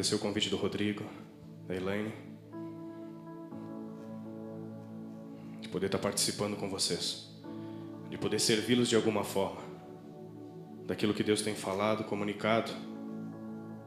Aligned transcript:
agradecer 0.00 0.14
o 0.14 0.18
convite 0.18 0.48
do 0.48 0.56
Rodrigo, 0.56 1.04
da 1.68 1.76
Elaine, 1.76 2.10
de 5.60 5.68
poder 5.68 5.86
estar 5.86 5.98
participando 5.98 6.56
com 6.56 6.70
vocês, 6.70 7.28
de 8.08 8.16
poder 8.16 8.38
servi-los 8.38 8.88
de 8.88 8.96
alguma 8.96 9.22
forma, 9.24 9.60
daquilo 10.86 11.12
que 11.12 11.22
Deus 11.22 11.42
tem 11.42 11.54
falado, 11.54 12.04
comunicado, 12.04 12.72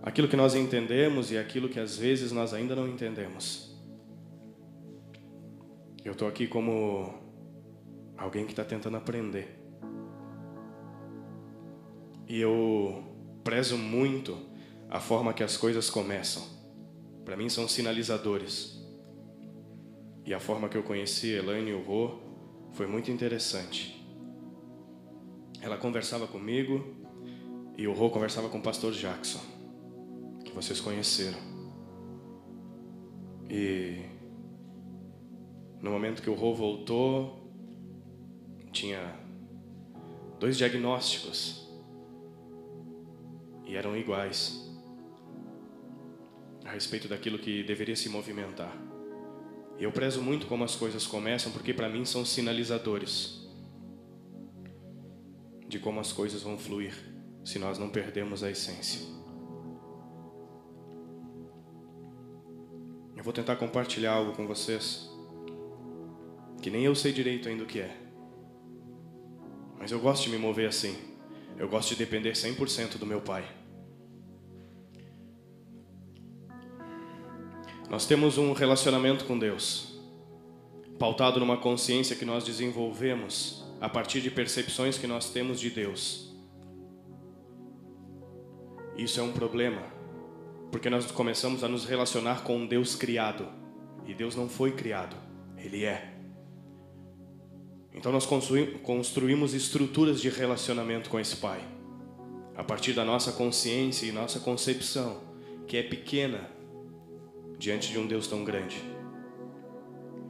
aquilo 0.03 0.27
que 0.27 0.35
nós 0.35 0.53
entendemos 0.53 1.31
e 1.31 1.37
aquilo 1.37 1.67
que 1.67 1.79
às 1.79 1.97
vezes 1.97 2.31
nós 2.31 2.53
ainda 2.53 2.75
não 2.75 2.87
entendemos. 2.87 3.75
Eu 6.05 6.11
estou 6.11 6.27
aqui 6.27 6.45
como 6.45 7.11
alguém 8.15 8.45
que 8.45 8.51
está 8.51 8.63
tentando 8.63 8.97
aprender. 8.97 9.59
E 12.27 12.39
eu 12.39 13.03
prezo 13.43 13.79
muito 13.79 14.52
a 14.93 14.99
forma 14.99 15.33
que 15.33 15.43
as 15.43 15.57
coisas 15.57 15.89
começam. 15.89 16.43
Para 17.25 17.35
mim 17.35 17.49
são 17.49 17.67
sinalizadores. 17.67 18.79
E 20.23 20.31
a 20.35 20.39
forma 20.39 20.69
que 20.69 20.77
eu 20.77 20.83
conheci 20.83 21.31
Elaine 21.31 21.71
e 21.71 21.73
o 21.73 21.81
Rô 21.81 22.19
foi 22.73 22.85
muito 22.85 23.09
interessante. 23.09 23.99
Ela 25.59 25.77
conversava 25.77 26.27
comigo 26.27 26.95
e 27.75 27.87
o 27.87 27.93
Rô 27.93 28.11
conversava 28.11 28.49
com 28.49 28.59
o 28.59 28.61
pastor 28.61 28.93
Jackson, 28.93 29.39
que 30.45 30.51
vocês 30.51 30.79
conheceram. 30.79 31.39
E 33.49 33.97
no 35.81 35.89
momento 35.89 36.21
que 36.21 36.29
o 36.29 36.35
Rô 36.35 36.53
voltou, 36.53 37.51
tinha 38.71 39.15
dois 40.39 40.55
diagnósticos 40.55 41.67
e 43.65 43.75
eram 43.75 43.97
iguais 43.97 44.62
a 46.65 46.71
respeito 46.71 47.07
daquilo 47.07 47.39
que 47.39 47.63
deveria 47.63 47.95
se 47.95 48.09
movimentar. 48.09 48.75
Eu 49.77 49.91
prezo 49.91 50.21
muito 50.21 50.47
como 50.47 50.63
as 50.63 50.75
coisas 50.75 51.05
começam, 51.05 51.51
porque 51.51 51.73
para 51.73 51.89
mim 51.89 52.05
são 52.05 52.25
sinalizadores 52.25 53.47
de 55.67 55.79
como 55.79 55.99
as 55.99 56.13
coisas 56.13 56.43
vão 56.43 56.57
fluir 56.57 56.93
se 57.43 57.59
nós 57.59 57.77
não 57.77 57.89
perdemos 57.89 58.43
a 58.43 58.51
essência. 58.51 59.01
Eu 63.15 63.23
vou 63.23 63.33
tentar 63.33 63.55
compartilhar 63.55 64.13
algo 64.13 64.33
com 64.33 64.45
vocês 64.45 65.09
que 66.61 66.69
nem 66.69 66.85
eu 66.85 66.95
sei 66.95 67.11
direito 67.11 67.49
ainda 67.49 67.63
o 67.63 67.67
que 67.67 67.79
é. 67.79 67.97
Mas 69.77 69.91
eu 69.91 69.99
gosto 69.99 70.23
de 70.23 70.29
me 70.29 70.37
mover 70.37 70.69
assim. 70.69 70.95
Eu 71.57 71.67
gosto 71.67 71.89
de 71.89 71.95
depender 71.97 72.31
100% 72.31 72.97
do 72.97 73.05
meu 73.05 73.19
Pai. 73.19 73.62
Nós 77.89 78.05
temos 78.05 78.37
um 78.37 78.53
relacionamento 78.53 79.25
com 79.25 79.37
Deus, 79.37 79.99
pautado 80.97 81.39
numa 81.39 81.57
consciência 81.57 82.15
que 82.15 82.25
nós 82.25 82.43
desenvolvemos 82.43 83.63
a 83.79 83.89
partir 83.89 84.21
de 84.21 84.31
percepções 84.31 84.97
que 84.97 85.05
nós 85.05 85.29
temos 85.29 85.59
de 85.59 85.69
Deus. 85.69 86.33
Isso 88.97 89.19
é 89.19 89.23
um 89.23 89.33
problema, 89.33 89.83
porque 90.71 90.89
nós 90.89 91.09
começamos 91.11 91.63
a 91.63 91.67
nos 91.67 91.85
relacionar 91.85 92.43
com 92.43 92.57
um 92.57 92.65
Deus 92.65 92.95
criado, 92.95 93.47
e 94.05 94.13
Deus 94.13 94.35
não 94.35 94.47
foi 94.47 94.71
criado, 94.71 95.15
Ele 95.57 95.83
é. 95.83 96.13
Então 97.93 98.11
nós 98.11 98.25
construímos 98.25 99.53
estruturas 99.53 100.21
de 100.21 100.29
relacionamento 100.29 101.09
com 101.09 101.19
esse 101.19 101.35
Pai, 101.35 101.61
a 102.55 102.63
partir 102.63 102.93
da 102.93 103.03
nossa 103.03 103.31
consciência 103.33 104.05
e 104.05 104.11
nossa 104.11 104.39
concepção, 104.39 105.21
que 105.67 105.77
é 105.77 105.83
pequena 105.83 106.49
diante 107.63 107.93
de 107.93 107.97
um 107.97 108.05
Deus 108.05 108.27
tão 108.27 108.43
grande. 108.43 108.75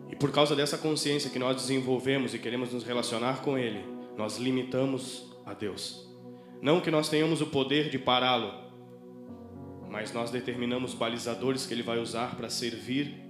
E 0.07 0.15
por 0.15 0.31
causa 0.31 0.55
dessa 0.55 0.77
consciência 0.77 1.31
que 1.31 1.39
nós 1.39 1.55
desenvolvemos 1.55 2.35
e 2.35 2.37
queremos 2.37 2.71
nos 2.71 2.83
relacionar 2.83 3.41
com 3.41 3.57
Ele, 3.57 3.83
nós 4.15 4.37
limitamos 4.37 5.33
a 5.43 5.51
Deus. 5.55 6.07
Não 6.61 6.79
que 6.79 6.91
nós 6.91 7.09
tenhamos 7.09 7.41
o 7.41 7.47
poder 7.47 7.89
de 7.89 7.97
pará-lo, 7.97 8.53
mas 9.89 10.13
nós 10.13 10.29
determinamos 10.29 10.93
balizadores 10.93 11.65
que 11.65 11.73
Ele 11.73 11.81
vai 11.81 11.97
usar 11.97 12.35
para 12.35 12.51
servir 12.51 13.25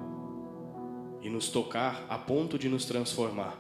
e 1.22 1.30
nos 1.30 1.48
tocar 1.48 2.06
a 2.10 2.18
ponto 2.18 2.60
de 2.60 2.68
nos 2.68 2.84
transformar. 2.84 3.58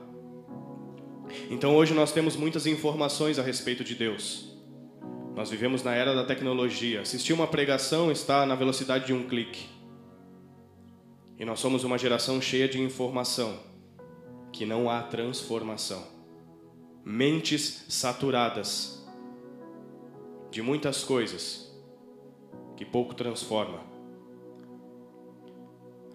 Então 1.49 1.73
hoje 1.73 1.93
nós 1.93 2.11
temos 2.11 2.35
muitas 2.35 2.67
informações 2.67 3.39
a 3.39 3.41
respeito 3.41 3.81
de 3.81 3.95
Deus. 3.95 4.53
Nós 5.37 5.49
vivemos 5.49 5.83
na 5.83 5.95
era 5.95 6.13
da 6.13 6.25
tecnologia. 6.25 6.99
Assistir 6.99 7.31
uma 7.31 7.47
pregação 7.47 8.11
está 8.11 8.45
na 8.45 8.55
velocidade 8.55 9.05
de 9.05 9.13
um 9.13 9.23
clique. 9.23 9.72
E 11.37 11.45
nós 11.45 11.59
somos 11.59 11.83
uma 11.83 11.97
geração 11.97 12.41
cheia 12.41 12.67
de 12.67 12.79
informação, 12.81 13.59
que 14.51 14.65
não 14.65 14.89
há 14.89 15.01
transformação. 15.01 16.05
Mentes 17.03 17.85
saturadas 17.89 19.03
de 20.51 20.61
muitas 20.61 21.03
coisas 21.03 21.73
que 22.77 22.85
pouco 22.85 23.13
transforma. 23.13 23.79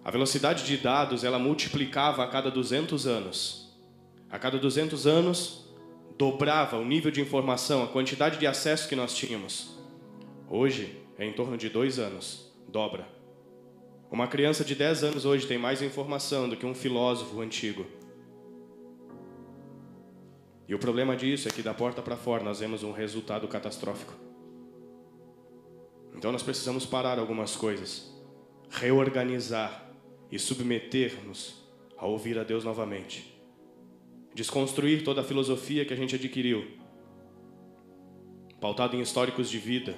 A 0.03 0.11
velocidade 0.11 0.65
de 0.65 0.77
dados, 0.77 1.23
ela 1.23 1.37
multiplicava 1.37 2.23
a 2.23 2.27
cada 2.27 2.49
200 2.49 3.05
anos. 3.05 3.77
A 4.29 4.39
cada 4.39 4.57
200 4.57 5.05
anos, 5.05 5.65
dobrava 6.17 6.77
o 6.77 6.85
nível 6.85 7.11
de 7.11 7.21
informação, 7.21 7.83
a 7.83 7.87
quantidade 7.87 8.39
de 8.39 8.47
acesso 8.47 8.87
que 8.87 8.95
nós 8.95 9.13
tínhamos. 9.13 9.77
Hoje, 10.49 10.97
é 11.17 11.25
em 11.25 11.33
torno 11.33 11.57
de 11.57 11.69
dois 11.69 11.99
anos, 11.99 12.51
dobra. 12.67 13.18
Uma 14.11 14.27
criança 14.27 14.63
de 14.63 14.75
10 14.75 15.03
anos 15.03 15.25
hoje 15.25 15.47
tem 15.47 15.57
mais 15.57 15.81
informação 15.81 16.49
do 16.49 16.57
que 16.57 16.65
um 16.65 16.73
filósofo 16.73 17.41
antigo. 17.41 17.85
E 20.67 20.75
o 20.75 20.79
problema 20.79 21.15
disso 21.15 21.47
é 21.47 21.51
que 21.51 21.61
da 21.61 21.73
porta 21.73 22.01
para 22.01 22.15
fora 22.15 22.43
nós 22.43 22.59
vemos 22.59 22.83
um 22.83 22.91
resultado 22.91 23.47
catastrófico. 23.47 24.13
Então 26.15 26.31
nós 26.31 26.43
precisamos 26.43 26.85
parar 26.85 27.17
algumas 27.17 27.55
coisas, 27.55 28.11
reorganizar 28.69 29.91
e 30.31 30.37
submeter-nos 30.37 31.55
a 31.97 32.05
ouvir 32.05 32.37
a 32.37 32.43
Deus 32.43 32.63
novamente 32.63 33.39
desconstruir 34.33 35.03
toda 35.03 35.21
a 35.21 35.23
filosofia 35.23 35.85
que 35.85 35.93
a 35.93 35.97
gente 35.97 36.15
adquiriu, 36.15 36.65
pautado 38.59 38.95
em 38.95 39.01
históricos 39.01 39.49
de 39.49 39.57
vida, 39.57 39.95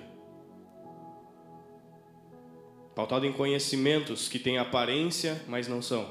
pautado 2.95 3.25
em 3.25 3.33
conhecimentos 3.33 4.27
que 4.27 4.39
têm 4.39 4.57
aparência, 4.57 5.41
mas 5.47 5.67
não 5.67 5.81
são, 5.81 6.09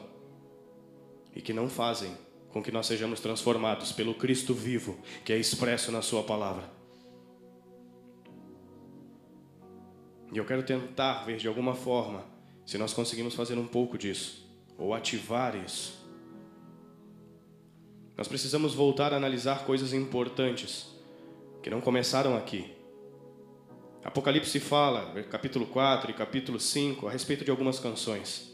e 1.34 1.40
que 1.40 1.52
não 1.52 1.68
fazem 1.68 2.16
com 2.50 2.62
que 2.62 2.72
nós 2.72 2.86
sejamos 2.86 3.20
transformados 3.20 3.92
pelo 3.92 4.14
Cristo 4.14 4.54
vivo, 4.54 4.98
que 5.24 5.32
é 5.32 5.38
expresso 5.38 5.92
na 5.92 6.02
Sua 6.02 6.22
palavra. 6.22 6.68
E 10.32 10.38
eu 10.38 10.44
quero 10.44 10.62
tentar 10.62 11.24
ver 11.24 11.38
de 11.38 11.48
alguma 11.48 11.74
forma 11.74 12.24
se 12.64 12.78
nós 12.78 12.92
conseguimos 12.92 13.34
fazer 13.34 13.58
um 13.58 13.66
pouco 13.66 13.98
disso, 13.98 14.48
ou 14.78 14.94
ativar 14.94 15.56
isso. 15.56 16.00
Nós 18.16 18.28
precisamos 18.28 18.74
voltar 18.74 19.12
a 19.12 19.16
analisar 19.16 19.64
coisas 19.64 19.92
importantes 19.92 20.86
que 21.62 21.70
não 21.70 21.80
começaram 21.80 22.36
aqui. 22.36 22.79
Apocalipse 24.02 24.58
fala, 24.58 25.22
capítulo 25.24 25.66
4 25.66 26.10
e 26.10 26.14
capítulo 26.14 26.58
5, 26.58 27.06
a 27.06 27.10
respeito 27.10 27.44
de 27.44 27.50
algumas 27.50 27.78
canções. 27.78 28.50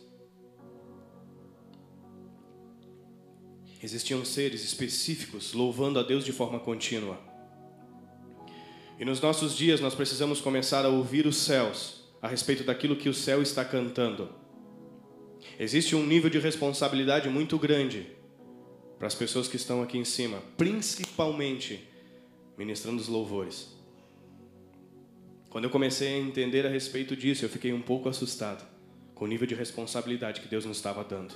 Existiam 3.81 4.25
seres 4.25 4.65
específicos 4.65 5.53
louvando 5.53 6.01
a 6.01 6.03
Deus 6.03 6.25
de 6.25 6.33
forma 6.33 6.59
contínua. 6.59 7.21
E 8.98 9.04
nos 9.04 9.21
nossos 9.21 9.57
dias 9.57 9.81
nós 9.81 9.95
precisamos 9.95 10.41
começar 10.41 10.84
a 10.84 10.89
ouvir 10.89 11.27
os 11.27 11.37
céus 11.37 12.10
a 12.21 12.27
respeito 12.27 12.65
daquilo 12.65 12.97
que 12.97 13.09
o 13.09 13.15
céu 13.15 13.41
está 13.41 13.65
cantando. 13.65 14.31
Existe 15.60 15.95
um 15.95 16.04
nível 16.04 16.28
de 16.28 16.41
responsabilidade 16.41 17.28
muito 17.28 17.57
grande 17.57 18.09
para 18.98 19.07
as 19.07 19.15
pessoas 19.15 19.47
que 19.47 19.57
estão 19.57 19.81
aqui 19.81 19.97
em 19.97 20.04
cima, 20.04 20.43
principalmente 20.57 21.87
ministrando 22.59 23.01
os 23.01 23.07
louvores. 23.07 23.76
Quando 25.57 25.65
eu 25.65 25.71
comecei 25.71 26.09
a 26.09 26.19
entender 26.19 26.67
a 26.67 26.69
respeito 26.69 27.17
disso, 27.17 27.43
eu 27.43 27.49
fiquei 27.49 27.73
um 27.73 27.81
pouco 27.81 28.11
assustado 28.11 28.63
com 29.15 29.25
o 29.25 29.27
nível 29.27 29.47
de 29.47 29.55
responsabilidade 29.55 30.43
que 30.43 30.49
Deus 30.49 30.67
nos 30.67 30.77
estava 30.77 31.03
dando. 31.03 31.33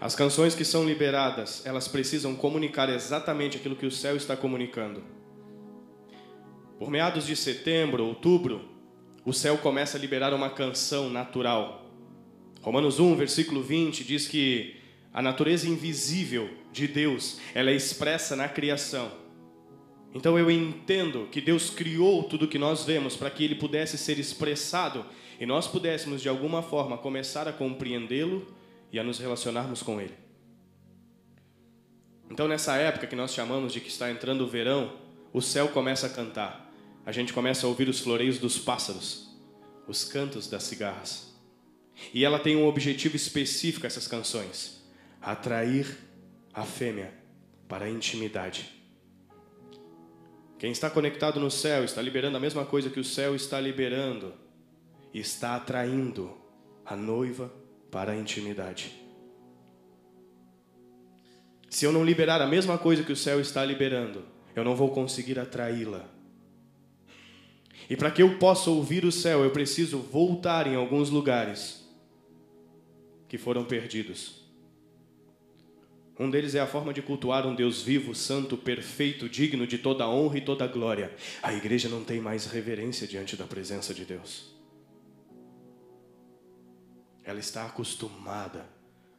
As 0.00 0.14
canções 0.14 0.54
que 0.54 0.64
são 0.64 0.82
liberadas, 0.82 1.60
elas 1.66 1.88
precisam 1.88 2.34
comunicar 2.34 2.88
exatamente 2.88 3.58
aquilo 3.58 3.76
que 3.76 3.84
o 3.84 3.90
céu 3.90 4.16
está 4.16 4.34
comunicando. 4.34 5.04
Por 6.78 6.90
meados 6.90 7.26
de 7.26 7.36
setembro, 7.36 8.02
outubro, 8.02 8.66
o 9.26 9.32
céu 9.34 9.58
começa 9.58 9.98
a 9.98 10.00
liberar 10.00 10.32
uma 10.32 10.48
canção 10.48 11.10
natural. 11.10 11.90
Romanos 12.62 12.98
1, 12.98 13.14
versículo 13.14 13.62
20 13.62 14.04
diz 14.04 14.26
que 14.26 14.74
a 15.12 15.20
natureza 15.20 15.68
invisível 15.68 16.48
de 16.72 16.88
Deus, 16.88 17.40
ela 17.54 17.70
é 17.70 17.74
expressa 17.74 18.34
na 18.34 18.48
criação. 18.48 19.25
Então 20.14 20.38
eu 20.38 20.50
entendo 20.50 21.28
que 21.30 21.40
Deus 21.40 21.68
criou 21.70 22.24
tudo 22.24 22.48
que 22.48 22.58
nós 22.58 22.84
vemos 22.84 23.16
para 23.16 23.30
que 23.30 23.44
ele 23.44 23.54
pudesse 23.54 23.98
ser 23.98 24.18
expressado 24.18 25.04
e 25.38 25.44
nós 25.44 25.66
pudéssemos 25.66 26.22
de 26.22 26.28
alguma 26.28 26.62
forma 26.62 26.96
começar 26.96 27.46
a 27.46 27.52
compreendê-lo 27.52 28.46
e 28.90 28.98
a 28.98 29.04
nos 29.04 29.18
relacionarmos 29.18 29.82
com 29.82 30.00
ele. 30.00 30.14
Então 32.30 32.48
nessa 32.48 32.76
época 32.76 33.06
que 33.06 33.16
nós 33.16 33.34
chamamos 33.34 33.72
de 33.72 33.80
que 33.80 33.88
está 33.88 34.10
entrando 34.10 34.42
o 34.42 34.48
verão, 34.48 34.92
o 35.32 35.42
céu 35.42 35.68
começa 35.68 36.06
a 36.06 36.10
cantar. 36.10 36.72
A 37.04 37.12
gente 37.12 37.32
começa 37.32 37.66
a 37.66 37.68
ouvir 37.68 37.88
os 37.88 38.00
floreios 38.00 38.38
dos 38.38 38.58
pássaros, 38.58 39.28
os 39.86 40.04
cantos 40.04 40.48
das 40.48 40.64
cigarras. 40.64 41.34
E 42.12 42.24
ela 42.24 42.38
tem 42.38 42.56
um 42.56 42.66
objetivo 42.66 43.16
específico 43.16 43.86
essas 43.86 44.08
canções: 44.08 44.82
atrair 45.20 45.86
a 46.52 46.64
fêmea 46.64 47.12
para 47.68 47.84
a 47.84 47.90
intimidade. 47.90 48.75
Quem 50.58 50.72
está 50.72 50.88
conectado 50.88 51.38
no 51.38 51.50
céu 51.50 51.84
está 51.84 52.00
liberando 52.00 52.36
a 52.36 52.40
mesma 52.40 52.64
coisa 52.64 52.88
que 52.88 53.00
o 53.00 53.04
céu 53.04 53.34
está 53.36 53.60
liberando, 53.60 54.32
está 55.12 55.56
atraindo 55.56 56.34
a 56.84 56.96
noiva 56.96 57.52
para 57.90 58.12
a 58.12 58.16
intimidade. 58.16 58.92
Se 61.68 61.84
eu 61.84 61.92
não 61.92 62.04
liberar 62.04 62.40
a 62.40 62.46
mesma 62.46 62.78
coisa 62.78 63.02
que 63.02 63.12
o 63.12 63.16
céu 63.16 63.38
está 63.38 63.64
liberando, 63.64 64.24
eu 64.54 64.64
não 64.64 64.74
vou 64.74 64.90
conseguir 64.90 65.38
atraí-la. 65.38 66.08
E 67.90 67.96
para 67.96 68.10
que 68.10 68.22
eu 68.22 68.38
possa 68.38 68.70
ouvir 68.70 69.04
o 69.04 69.12
céu, 69.12 69.44
eu 69.44 69.50
preciso 69.50 69.98
voltar 69.98 70.66
em 70.66 70.74
alguns 70.74 71.10
lugares 71.10 71.86
que 73.28 73.36
foram 73.36 73.64
perdidos. 73.64 74.45
Um 76.18 76.30
deles 76.30 76.54
é 76.54 76.60
a 76.60 76.66
forma 76.66 76.94
de 76.94 77.02
cultuar 77.02 77.46
um 77.46 77.54
Deus 77.54 77.82
vivo, 77.82 78.14
santo, 78.14 78.56
perfeito, 78.56 79.28
digno 79.28 79.66
de 79.66 79.76
toda 79.76 80.08
honra 80.08 80.38
e 80.38 80.40
toda 80.40 80.66
glória. 80.66 81.14
A 81.42 81.52
igreja 81.52 81.90
não 81.90 82.02
tem 82.02 82.20
mais 82.20 82.46
reverência 82.46 83.06
diante 83.06 83.36
da 83.36 83.44
presença 83.44 83.92
de 83.92 84.04
Deus. 84.04 84.54
Ela 87.22 87.38
está 87.38 87.66
acostumada 87.66 88.66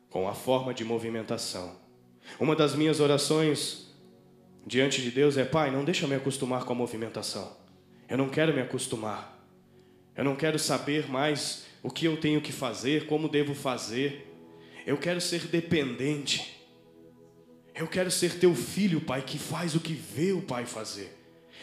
com 0.10 0.28
a 0.28 0.34
forma 0.34 0.74
de 0.74 0.84
movimentação. 0.84 1.76
Uma 2.40 2.56
das 2.56 2.74
minhas 2.74 3.00
orações 3.00 3.94
diante 4.66 5.02
de 5.02 5.12
Deus 5.12 5.38
é: 5.38 5.46
Pai, 5.46 5.70
não 5.70 5.86
deixa 5.86 6.08
me 6.08 6.16
acostumar 6.16 6.64
com 6.64 6.74
a 6.74 6.76
movimentação. 6.76 7.56
Eu 8.10 8.18
não 8.18 8.30
quero 8.30 8.54
me 8.54 8.62
acostumar. 8.62 9.38
Eu 10.16 10.24
não 10.24 10.36
quero 10.36 10.58
saber 10.58 11.08
mais 11.08 11.66
o 11.84 11.92
que 11.92 12.06
eu 12.06 12.18
tenho 12.18 12.42
que 12.42 12.52
fazer, 12.52 13.06
como 13.06 13.30
devo 13.30 13.54
fazer. 13.54 14.34
Eu 14.84 14.98
quero 14.98 15.22
ser 15.22 15.46
dependente. 15.48 16.57
Eu 17.78 17.88
quero 17.88 18.10
ser 18.10 18.40
teu 18.40 18.56
filho, 18.56 19.00
Pai, 19.00 19.22
que 19.22 19.38
faz 19.38 19.76
o 19.76 19.80
que 19.80 19.94
vê 19.94 20.32
o 20.32 20.42
Pai 20.42 20.66
fazer. 20.66 21.16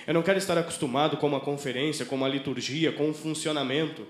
Eu 0.06 0.14
não 0.14 0.22
quero 0.22 0.38
estar 0.38 0.56
acostumado 0.56 1.16
com 1.16 1.26
uma 1.26 1.40
conferência, 1.40 2.06
com 2.06 2.14
uma 2.14 2.28
liturgia, 2.28 2.92
com 2.92 3.08
um 3.08 3.14
funcionamento. 3.14 4.06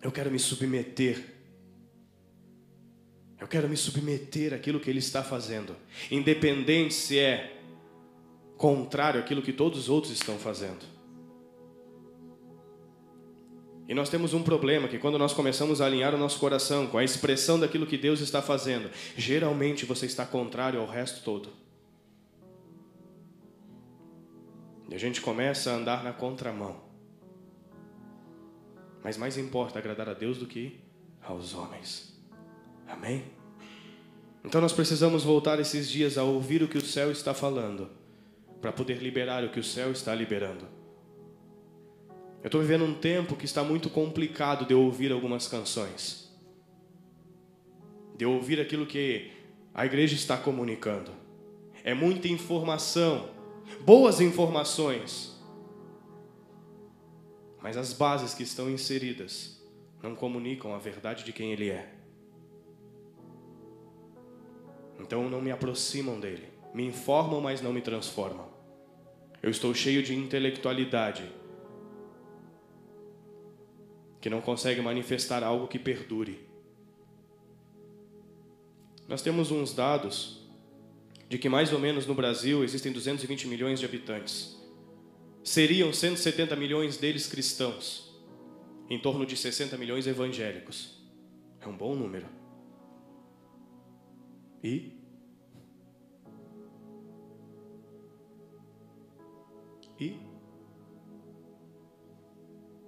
Eu 0.00 0.10
quero 0.10 0.30
me 0.30 0.38
submeter. 0.38 1.34
Eu 3.38 3.46
quero 3.46 3.68
me 3.68 3.76
submeter 3.76 4.54
àquilo 4.54 4.80
que 4.80 4.88
Ele 4.88 5.00
está 5.00 5.22
fazendo, 5.22 5.76
independente 6.10 6.94
se 6.94 7.18
é 7.18 7.60
contrário 8.56 9.20
àquilo 9.20 9.42
que 9.42 9.52
todos 9.52 9.80
os 9.80 9.88
outros 9.90 10.12
estão 10.14 10.38
fazendo. 10.38 10.93
E 13.86 13.94
nós 13.94 14.08
temos 14.08 14.32
um 14.32 14.42
problema 14.42 14.88
que 14.88 14.98
quando 14.98 15.18
nós 15.18 15.34
começamos 15.34 15.80
a 15.80 15.86
alinhar 15.86 16.14
o 16.14 16.18
nosso 16.18 16.38
coração 16.38 16.86
com 16.86 16.96
a 16.96 17.04
expressão 17.04 17.60
daquilo 17.60 17.86
que 17.86 17.98
Deus 17.98 18.20
está 18.20 18.40
fazendo, 18.40 18.90
geralmente 19.16 19.84
você 19.84 20.06
está 20.06 20.24
contrário 20.24 20.80
ao 20.80 20.86
resto 20.86 21.22
todo. 21.22 21.50
E 24.88 24.94
a 24.94 24.98
gente 24.98 25.20
começa 25.20 25.70
a 25.70 25.74
andar 25.74 26.02
na 26.02 26.12
contramão. 26.12 26.82
Mas 29.02 29.18
mais 29.18 29.36
importa 29.36 29.78
agradar 29.78 30.08
a 30.08 30.14
Deus 30.14 30.38
do 30.38 30.46
que 30.46 30.80
aos 31.22 31.54
homens. 31.54 32.18
Amém? 32.86 33.24
Então 34.42 34.60
nós 34.60 34.72
precisamos 34.72 35.24
voltar 35.24 35.58
esses 35.60 35.90
dias 35.90 36.16
a 36.16 36.22
ouvir 36.22 36.62
o 36.62 36.68
que 36.68 36.78
o 36.78 36.84
céu 36.84 37.10
está 37.10 37.34
falando, 37.34 37.90
para 38.60 38.72
poder 38.72 39.02
liberar 39.02 39.44
o 39.44 39.50
que 39.50 39.60
o 39.60 39.64
céu 39.64 39.90
está 39.92 40.14
liberando. 40.14 40.83
Eu 42.44 42.48
estou 42.48 42.60
vivendo 42.60 42.84
um 42.84 42.92
tempo 42.92 43.36
que 43.36 43.46
está 43.46 43.64
muito 43.64 43.88
complicado 43.88 44.66
de 44.66 44.74
ouvir 44.74 45.10
algumas 45.10 45.48
canções, 45.48 46.30
de 48.18 48.26
ouvir 48.26 48.60
aquilo 48.60 48.84
que 48.84 49.32
a 49.72 49.86
igreja 49.86 50.14
está 50.14 50.36
comunicando. 50.36 51.10
É 51.82 51.94
muita 51.94 52.28
informação, 52.28 53.30
boas 53.80 54.20
informações, 54.20 55.42
mas 57.62 57.78
as 57.78 57.94
bases 57.94 58.34
que 58.34 58.42
estão 58.42 58.68
inseridas 58.68 59.58
não 60.02 60.14
comunicam 60.14 60.74
a 60.74 60.78
verdade 60.78 61.24
de 61.24 61.32
quem 61.32 61.50
Ele 61.50 61.70
é. 61.70 61.94
Então 65.00 65.30
não 65.30 65.40
me 65.40 65.50
aproximam 65.50 66.20
dele, 66.20 66.46
me 66.74 66.84
informam, 66.84 67.40
mas 67.40 67.62
não 67.62 67.72
me 67.72 67.80
transformam. 67.80 68.52
Eu 69.42 69.48
estou 69.48 69.72
cheio 69.72 70.02
de 70.02 70.14
intelectualidade 70.14 71.24
que 74.24 74.30
não 74.30 74.40
consegue 74.40 74.80
manifestar 74.80 75.44
algo 75.44 75.68
que 75.68 75.78
perdure. 75.78 76.40
Nós 79.06 79.20
temos 79.20 79.50
uns 79.50 79.74
dados 79.74 80.48
de 81.28 81.36
que 81.36 81.46
mais 81.46 81.74
ou 81.74 81.78
menos 81.78 82.06
no 82.06 82.14
Brasil 82.14 82.64
existem 82.64 82.90
220 82.90 83.46
milhões 83.46 83.78
de 83.78 83.84
habitantes. 83.84 84.58
Seriam 85.42 85.92
170 85.92 86.56
milhões 86.56 86.96
deles 86.96 87.26
cristãos, 87.26 88.18
em 88.88 88.98
torno 88.98 89.26
de 89.26 89.36
60 89.36 89.76
milhões 89.76 90.06
evangélicos. 90.06 91.06
É 91.60 91.68
um 91.68 91.76
bom 91.76 91.94
número. 91.94 92.26
E 94.62 95.03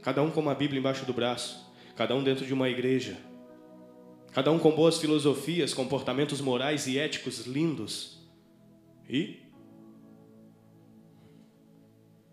Cada 0.07 0.23
um 0.23 0.31
com 0.31 0.39
uma 0.39 0.55
Bíblia 0.55 0.79
embaixo 0.79 1.05
do 1.05 1.13
braço, 1.13 1.69
cada 1.97 2.15
um 2.15 2.23
dentro 2.23 2.47
de 2.47 2.55
uma 2.55 2.69
igreja, 2.69 3.19
cada 4.33 4.53
um 4.53 4.59
com 4.61 4.71
boas 4.71 4.99
filosofias, 4.99 5.75
comportamentos 5.75 6.41
morais 6.41 6.87
e 6.87 6.97
éticos 6.97 7.45
lindos. 7.45 8.25
E 9.09 9.43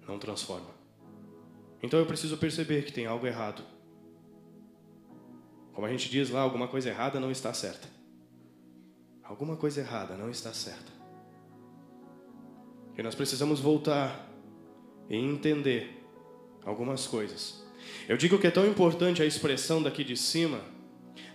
não 0.08 0.20
transforma. 0.20 0.70
Então 1.82 2.00
eu 2.00 2.06
preciso 2.06 2.38
perceber 2.38 2.86
que 2.86 2.94
tem 2.94 3.08
algo 3.08 3.26
errado. 3.26 3.64
Como 5.74 5.88
a 5.88 5.90
gente 5.90 6.12
diz 6.12 6.30
lá, 6.30 6.42
alguma 6.42 6.68
coisa 6.68 6.90
errada 6.90 7.20
não 7.20 7.32
está 7.32 7.56
certa. 7.56 7.88
Alguma 9.24 9.58
coisa 9.58 9.82
errada 9.82 10.16
não 10.16 10.30
está 10.30 10.54
certa. 10.54 10.92
E 12.96 13.02
nós 13.02 13.16
precisamos 13.16 13.60
voltar 13.60 14.30
e 15.10 15.16
entender 15.16 16.06
algumas 16.64 17.08
coisas. 17.08 17.63
Eu 18.08 18.18
digo 18.18 18.38
que 18.38 18.48
é 18.48 18.52
tão 18.52 18.68
importante 18.68 19.22
a 19.22 19.26
expressão 19.26 19.82
daqui 19.82 20.04
de 20.04 20.18
cima, 20.18 20.62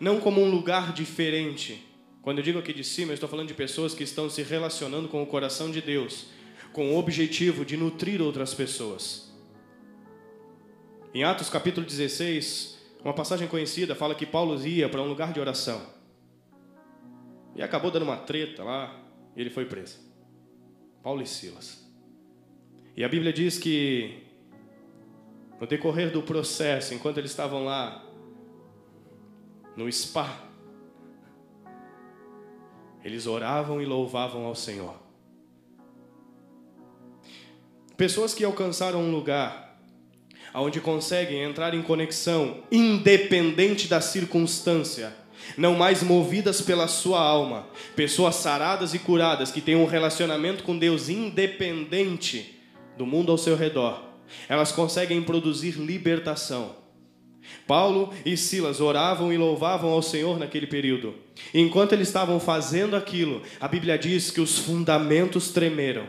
não 0.00 0.20
como 0.20 0.40
um 0.40 0.50
lugar 0.50 0.92
diferente. 0.92 1.84
Quando 2.22 2.38
eu 2.38 2.44
digo 2.44 2.58
aqui 2.58 2.72
de 2.72 2.84
cima, 2.84 3.12
eu 3.12 3.14
estou 3.14 3.28
falando 3.28 3.48
de 3.48 3.54
pessoas 3.54 3.94
que 3.94 4.04
estão 4.04 4.28
se 4.28 4.42
relacionando 4.42 5.08
com 5.08 5.22
o 5.22 5.26
coração 5.26 5.70
de 5.70 5.80
Deus, 5.80 6.26
com 6.72 6.92
o 6.92 6.98
objetivo 6.98 7.64
de 7.64 7.76
nutrir 7.76 8.20
outras 8.20 8.52
pessoas. 8.52 9.32
Em 11.14 11.24
Atos 11.24 11.48
capítulo 11.48 11.86
16, 11.86 12.78
uma 13.02 13.14
passagem 13.14 13.48
conhecida 13.48 13.94
fala 13.94 14.14
que 14.14 14.26
Paulo 14.26 14.62
ia 14.66 14.88
para 14.88 15.00
um 15.00 15.08
lugar 15.08 15.32
de 15.32 15.40
oração. 15.40 15.80
E 17.56 17.62
acabou 17.62 17.90
dando 17.90 18.02
uma 18.02 18.18
treta 18.18 18.62
lá, 18.62 19.00
e 19.34 19.40
ele 19.40 19.50
foi 19.50 19.64
preso. 19.64 19.98
Paulo 21.02 21.22
e 21.22 21.26
Silas. 21.26 21.88
E 22.94 23.02
a 23.02 23.08
Bíblia 23.08 23.32
diz 23.32 23.58
que 23.58 24.27
no 25.60 25.66
decorrer 25.66 26.10
do 26.10 26.22
processo, 26.22 26.94
enquanto 26.94 27.18
eles 27.18 27.30
estavam 27.30 27.64
lá 27.64 28.04
no 29.76 29.90
spa, 29.90 30.44
eles 33.04 33.26
oravam 33.26 33.80
e 33.80 33.86
louvavam 33.86 34.44
ao 34.44 34.54
Senhor. 34.54 34.94
Pessoas 37.96 38.34
que 38.34 38.44
alcançaram 38.44 39.00
um 39.00 39.10
lugar 39.10 39.80
onde 40.54 40.80
conseguem 40.80 41.42
entrar 41.42 41.74
em 41.74 41.82
conexão 41.82 42.62
independente 42.70 43.88
da 43.88 44.00
circunstância, 44.00 45.14
não 45.56 45.76
mais 45.76 46.02
movidas 46.02 46.60
pela 46.60 46.88
sua 46.88 47.20
alma, 47.20 47.66
pessoas 47.94 48.36
saradas 48.36 48.94
e 48.94 48.98
curadas 48.98 49.50
que 49.50 49.60
têm 49.60 49.76
um 49.76 49.86
relacionamento 49.86 50.62
com 50.62 50.78
Deus 50.78 51.08
independente 51.08 52.60
do 52.96 53.06
mundo 53.06 53.30
ao 53.30 53.38
seu 53.38 53.56
redor 53.56 54.07
elas 54.48 54.72
conseguem 54.72 55.22
produzir 55.22 55.72
libertação. 55.72 56.76
Paulo 57.66 58.12
e 58.24 58.36
Silas 58.36 58.80
oravam 58.80 59.32
e 59.32 59.36
louvavam 59.36 59.90
ao 59.90 60.02
Senhor 60.02 60.38
naquele 60.38 60.66
período. 60.66 61.14
E 61.52 61.60
enquanto 61.60 61.92
eles 61.92 62.08
estavam 62.08 62.38
fazendo 62.40 62.96
aquilo, 62.96 63.42
a 63.60 63.68
Bíblia 63.68 63.98
diz 63.98 64.30
que 64.30 64.40
os 64.40 64.58
fundamentos 64.58 65.50
tremeram, 65.50 66.06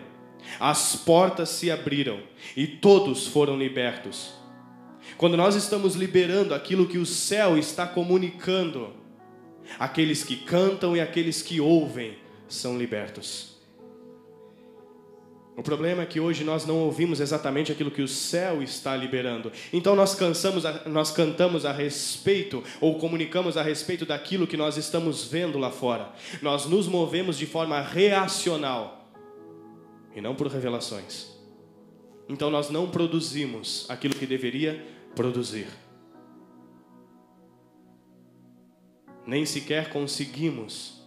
as 0.59 0.95
portas 0.95 1.49
se 1.49 1.69
abriram 1.69 2.19
e 2.55 2.65
todos 2.65 3.27
foram 3.27 3.57
libertos. 3.57 4.33
Quando 5.17 5.35
nós 5.37 5.55
estamos 5.55 5.95
liberando 5.95 6.53
aquilo 6.53 6.87
que 6.87 6.97
o 6.97 7.05
céu 7.05 7.57
está 7.57 7.85
comunicando, 7.85 8.93
aqueles 9.77 10.23
que 10.23 10.35
cantam 10.35 10.95
e 10.95 11.01
aqueles 11.01 11.41
que 11.41 11.59
ouvem 11.59 12.17
são 12.47 12.77
libertos. 12.77 13.48
O 15.59 15.61
problema 15.61 16.03
é 16.03 16.05
que 16.05 16.21
hoje 16.21 16.45
nós 16.45 16.65
não 16.65 16.77
ouvimos 16.77 17.19
exatamente 17.19 17.69
aquilo 17.69 17.91
que 17.91 18.01
o 18.01 18.07
céu 18.07 18.63
está 18.63 18.95
liberando. 18.95 19.51
Então 19.73 19.93
nós 19.93 20.15
cansamos, 20.15 20.63
nós 20.85 21.11
cantamos 21.11 21.65
a 21.65 21.73
respeito 21.73 22.63
ou 22.79 22.97
comunicamos 22.97 23.57
a 23.57 23.61
respeito 23.61 24.05
daquilo 24.05 24.47
que 24.47 24.55
nós 24.55 24.77
estamos 24.77 25.25
vendo 25.25 25.57
lá 25.57 25.69
fora. 25.69 26.13
Nós 26.41 26.65
nos 26.65 26.87
movemos 26.87 27.37
de 27.37 27.45
forma 27.45 27.81
reacional 27.81 29.11
e 30.15 30.21
não 30.21 30.33
por 30.33 30.47
revelações. 30.47 31.27
Então 32.29 32.49
nós 32.49 32.69
não 32.69 32.89
produzimos 32.89 33.85
aquilo 33.89 34.15
que 34.15 34.25
deveria 34.25 34.81
produzir. 35.13 35.67
Nem 39.27 39.45
sequer 39.45 39.89
conseguimos 39.89 41.03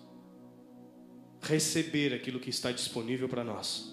receber 1.41 2.13
aquilo 2.13 2.39
que 2.39 2.51
está 2.51 2.71
disponível 2.71 3.31
para 3.31 3.43
nós. 3.43 3.92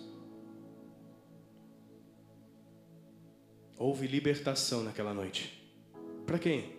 Houve 3.80 4.08
libertação 4.08 4.84
naquela 4.84 5.14
noite. 5.14 5.58
Para 6.26 6.38
quem? 6.38 6.78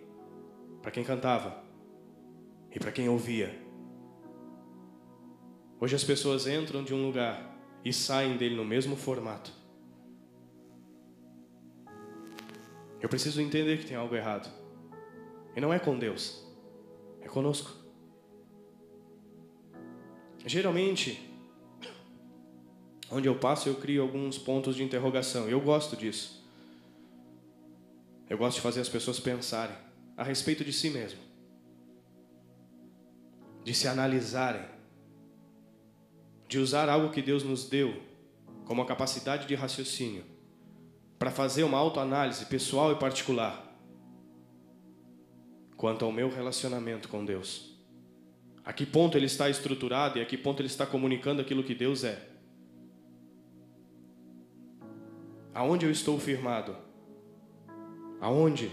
Para 0.82 0.90
quem 0.90 1.02
cantava 1.02 1.64
e 2.70 2.78
para 2.78 2.92
quem 2.92 3.08
ouvia. 3.08 3.58
Hoje 5.80 5.96
as 5.96 6.04
pessoas 6.04 6.46
entram 6.46 6.84
de 6.84 6.92
um 6.92 7.06
lugar 7.06 7.58
e 7.82 7.90
saem 7.90 8.36
dele 8.36 8.54
no 8.54 8.66
mesmo 8.66 8.96
formato. 8.96 9.50
Eu 13.00 13.08
preciso 13.08 13.40
entender 13.40 13.78
que 13.78 13.86
tem 13.86 13.96
algo 13.96 14.14
errado. 14.14 14.52
E 15.56 15.60
não 15.60 15.72
é 15.72 15.78
com 15.78 15.98
Deus, 15.98 16.46
é 17.22 17.28
conosco. 17.28 17.72
Geralmente, 20.44 21.34
onde 23.10 23.26
eu 23.26 23.38
passo, 23.38 23.70
eu 23.70 23.76
crio 23.76 24.02
alguns 24.02 24.36
pontos 24.36 24.76
de 24.76 24.82
interrogação. 24.82 25.48
Eu 25.48 25.62
gosto 25.62 25.96
disso. 25.96 26.39
Eu 28.30 28.38
gosto 28.38 28.58
de 28.58 28.62
fazer 28.62 28.80
as 28.80 28.88
pessoas 28.88 29.18
pensarem 29.18 29.76
a 30.16 30.22
respeito 30.22 30.64
de 30.64 30.72
si 30.72 30.88
mesmo, 30.88 31.18
de 33.64 33.74
se 33.74 33.88
analisarem, 33.88 34.64
de 36.46 36.60
usar 36.60 36.88
algo 36.88 37.10
que 37.10 37.20
Deus 37.20 37.42
nos 37.42 37.68
deu 37.68 38.00
como 38.64 38.82
a 38.82 38.86
capacidade 38.86 39.48
de 39.48 39.56
raciocínio 39.56 40.24
para 41.18 41.32
fazer 41.32 41.64
uma 41.64 41.76
autoanálise 41.76 42.46
pessoal 42.46 42.92
e 42.92 42.96
particular 43.00 43.66
quanto 45.76 46.04
ao 46.04 46.12
meu 46.12 46.30
relacionamento 46.30 47.08
com 47.08 47.24
Deus. 47.24 47.76
A 48.64 48.72
que 48.72 48.86
ponto 48.86 49.16
ele 49.16 49.26
está 49.26 49.50
estruturado 49.50 50.18
e 50.18 50.22
a 50.22 50.26
que 50.26 50.38
ponto 50.38 50.60
ele 50.60 50.68
está 50.68 50.86
comunicando 50.86 51.42
aquilo 51.42 51.64
que 51.64 51.74
Deus 51.74 52.04
é. 52.04 52.28
Aonde 55.52 55.84
eu 55.84 55.90
estou 55.90 56.16
firmado? 56.20 56.89
Aonde? 58.20 58.70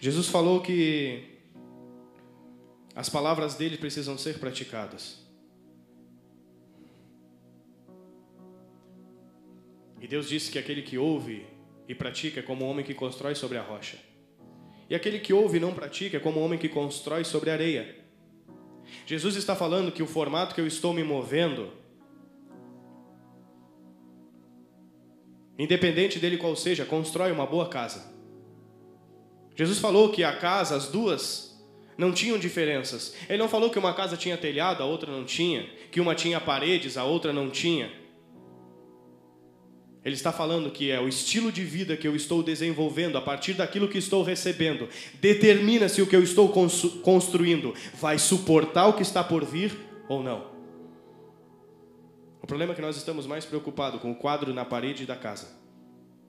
Jesus 0.00 0.28
falou 0.28 0.60
que 0.60 1.24
as 2.94 3.08
palavras 3.08 3.54
dele 3.54 3.76
precisam 3.76 4.16
ser 4.16 4.38
praticadas. 4.38 5.22
E 10.00 10.06
Deus 10.06 10.28
disse 10.28 10.50
que 10.50 10.58
aquele 10.58 10.82
que 10.82 10.98
ouve 10.98 11.46
e 11.88 11.94
pratica 11.94 12.40
é 12.40 12.42
como 12.42 12.64
um 12.64 12.68
homem 12.68 12.84
que 12.84 12.94
constrói 12.94 13.34
sobre 13.34 13.58
a 13.58 13.62
rocha. 13.62 13.98
E 14.88 14.94
aquele 14.94 15.18
que 15.18 15.32
ouve 15.32 15.56
e 15.56 15.60
não 15.60 15.74
pratica 15.74 16.18
é 16.18 16.20
como 16.20 16.40
um 16.40 16.44
homem 16.44 16.58
que 16.58 16.68
constrói 16.68 17.24
sobre 17.24 17.50
a 17.50 17.54
areia. 17.54 17.96
Jesus 19.06 19.34
está 19.34 19.56
falando 19.56 19.90
que 19.90 20.02
o 20.02 20.06
formato 20.06 20.54
que 20.54 20.60
eu 20.60 20.66
estou 20.66 20.92
me 20.92 21.02
movendo 21.02 21.72
independente 25.58 26.18
dele 26.18 26.36
qual 26.36 26.56
seja, 26.56 26.84
constrói 26.84 27.30
uma 27.32 27.46
boa 27.46 27.68
casa. 27.68 28.12
Jesus 29.56 29.78
falou 29.78 30.10
que 30.10 30.24
a 30.24 30.36
casa, 30.36 30.74
as 30.74 30.88
duas, 30.88 31.54
não 31.96 32.12
tinham 32.12 32.38
diferenças. 32.38 33.14
Ele 33.28 33.38
não 33.38 33.48
falou 33.48 33.70
que 33.70 33.78
uma 33.78 33.94
casa 33.94 34.16
tinha 34.16 34.36
telhado, 34.36 34.82
a 34.82 34.86
outra 34.86 35.10
não 35.10 35.24
tinha, 35.24 35.66
que 35.90 36.00
uma 36.00 36.14
tinha 36.14 36.40
paredes, 36.40 36.96
a 36.96 37.04
outra 37.04 37.32
não 37.32 37.48
tinha. 37.48 37.90
Ele 40.04 40.14
está 40.14 40.30
falando 40.30 40.70
que 40.70 40.90
é 40.90 41.00
o 41.00 41.08
estilo 41.08 41.50
de 41.50 41.64
vida 41.64 41.96
que 41.96 42.06
eu 42.06 42.14
estou 42.14 42.42
desenvolvendo 42.42 43.16
a 43.16 43.22
partir 43.22 43.54
daquilo 43.54 43.88
que 43.88 43.96
estou 43.96 44.22
recebendo, 44.22 44.86
determina 45.14 45.88
se 45.88 46.02
o 46.02 46.06
que 46.06 46.14
eu 46.14 46.22
estou 46.22 46.48
construindo 47.02 47.72
vai 47.98 48.18
suportar 48.18 48.86
o 48.86 48.92
que 48.92 49.02
está 49.02 49.24
por 49.24 49.44
vir 49.44 49.72
ou 50.06 50.22
não. 50.22 50.53
O 52.44 52.46
problema 52.46 52.74
é 52.74 52.76
que 52.76 52.82
nós 52.82 52.98
estamos 52.98 53.26
mais 53.26 53.46
preocupados 53.46 54.02
com 54.02 54.12
o 54.12 54.14
quadro 54.14 54.52
na 54.52 54.66
parede 54.66 55.06
da 55.06 55.16
casa 55.16 55.48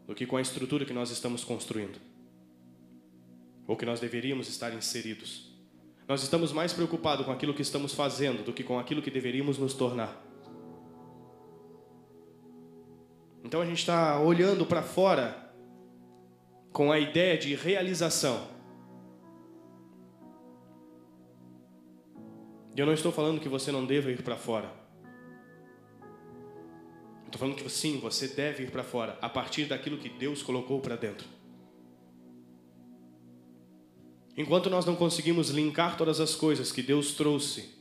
do 0.07 0.15
que 0.15 0.25
com 0.25 0.37
a 0.37 0.41
estrutura 0.41 0.85
que 0.85 0.93
nós 0.93 1.11
estamos 1.11 1.43
construindo. 1.43 1.99
Ou 3.67 3.75
que 3.75 3.85
nós 3.85 3.99
deveríamos 3.99 4.47
estar 4.47 4.73
inseridos. 4.73 5.53
Nós 6.07 6.23
estamos 6.23 6.53
mais 6.53 6.71
preocupados 6.71 7.25
com 7.25 7.33
aquilo 7.33 7.53
que 7.53 7.61
estamos 7.61 7.93
fazendo 7.93 8.45
do 8.45 8.53
que 8.53 8.63
com 8.63 8.79
aquilo 8.79 9.01
que 9.01 9.11
deveríamos 9.11 9.57
nos 9.57 9.73
tornar. 9.73 10.25
Então 13.43 13.59
a 13.59 13.65
gente 13.65 13.79
está 13.79 14.17
olhando 14.17 14.65
para 14.65 14.81
fora 14.81 15.53
com 16.71 16.93
a 16.93 16.97
ideia 16.97 17.37
de 17.37 17.53
realização. 17.55 18.47
E 22.73 22.79
eu 22.79 22.85
não 22.85 22.93
estou 22.93 23.11
falando 23.11 23.41
que 23.41 23.49
você 23.49 23.69
não 23.69 23.85
deva 23.85 24.09
ir 24.09 24.23
para 24.23 24.37
fora. 24.37 24.84
Estou 27.35 27.49
falando 27.49 27.61
que 27.61 27.69
sim, 27.69 27.99
você 27.99 28.29
deve 28.29 28.63
ir 28.63 28.71
para 28.71 28.81
fora 28.81 29.19
a 29.21 29.27
partir 29.27 29.65
daquilo 29.65 29.97
que 29.97 30.07
Deus 30.07 30.41
colocou 30.41 30.79
para 30.79 30.95
dentro. 30.95 31.27
Enquanto 34.37 34.69
nós 34.69 34.85
não 34.85 34.95
conseguimos 34.95 35.49
linkar 35.49 35.97
todas 35.97 36.21
as 36.21 36.33
coisas 36.33 36.71
que 36.71 36.81
Deus 36.81 37.11
trouxe, 37.11 37.75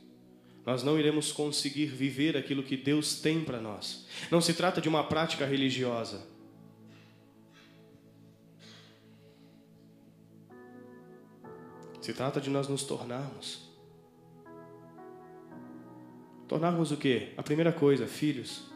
nós 0.65 0.83
não 0.83 0.99
iremos 0.99 1.31
conseguir 1.31 1.85
viver 1.85 2.35
aquilo 2.35 2.63
que 2.63 2.75
Deus 2.75 3.21
tem 3.21 3.45
para 3.45 3.61
nós. 3.61 4.05
Não 4.29 4.41
se 4.41 4.53
trata 4.53 4.81
de 4.81 4.89
uma 4.89 5.05
prática 5.05 5.45
religiosa. 5.45 6.27
Se 12.01 12.11
trata 12.13 12.41
de 12.41 12.49
nós 12.49 12.67
nos 12.67 12.83
tornarmos. 12.83 13.69
Tornarmos 16.45 16.91
o 16.91 16.97
quê? 16.97 17.31
A 17.37 17.41
primeira 17.41 17.71
coisa, 17.71 18.05
filhos. 18.05 18.74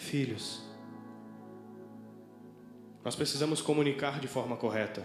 Filhos. 0.00 0.62
Nós 3.04 3.16
precisamos 3.16 3.62
comunicar 3.62 4.20
de 4.20 4.28
forma 4.28 4.56
correta. 4.56 5.04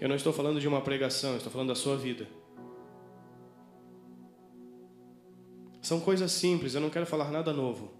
Eu 0.00 0.08
não 0.08 0.16
estou 0.16 0.32
falando 0.32 0.60
de 0.60 0.68
uma 0.68 0.80
pregação, 0.80 1.36
estou 1.36 1.50
falando 1.50 1.68
da 1.68 1.74
sua 1.74 1.96
vida. 1.96 2.26
São 5.82 6.00
coisas 6.00 6.30
simples, 6.30 6.74
eu 6.74 6.80
não 6.80 6.90
quero 6.90 7.06
falar 7.06 7.30
nada 7.30 7.52
novo. 7.52 7.92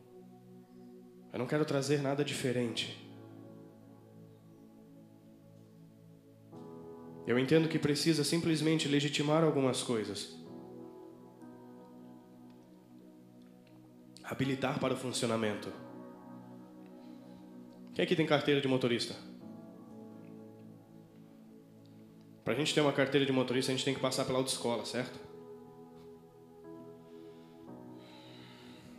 Eu 1.32 1.38
não 1.38 1.46
quero 1.46 1.64
trazer 1.64 2.02
nada 2.02 2.24
diferente. 2.24 3.08
Eu 7.26 7.38
entendo 7.38 7.68
que 7.68 7.78
precisa 7.78 8.24
simplesmente 8.24 8.88
legitimar 8.88 9.44
algumas 9.44 9.82
coisas. 9.82 10.36
Habilitar 14.24 14.78
para 14.80 14.94
o 14.94 14.96
funcionamento. 14.96 15.72
Quem 17.94 18.04
aqui 18.04 18.14
tem 18.14 18.26
carteira 18.26 18.61
de 18.61 18.68
motorista? 18.68 19.14
Para 22.44 22.54
a 22.54 22.56
gente 22.56 22.75
ter 22.75 22.80
uma 22.80 22.92
carteira 22.92 23.26
de 23.26 23.32
motorista, 23.32 23.70
a 23.70 23.75
gente 23.75 23.85
tem 23.85 23.94
que 23.94 24.00
passar 24.00 24.25
pela 24.25 24.38
autoescola, 24.38 24.85
certo? 24.85 25.18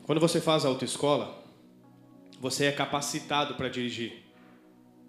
Quando 0.04 0.20
você 0.20 0.42
faz 0.42 0.66
a 0.66 0.68
autoescola, 0.68 1.44
você 2.40 2.66
é 2.66 2.72
capacitado 2.72 3.56
para 3.56 3.70
dirigir. 3.70 4.24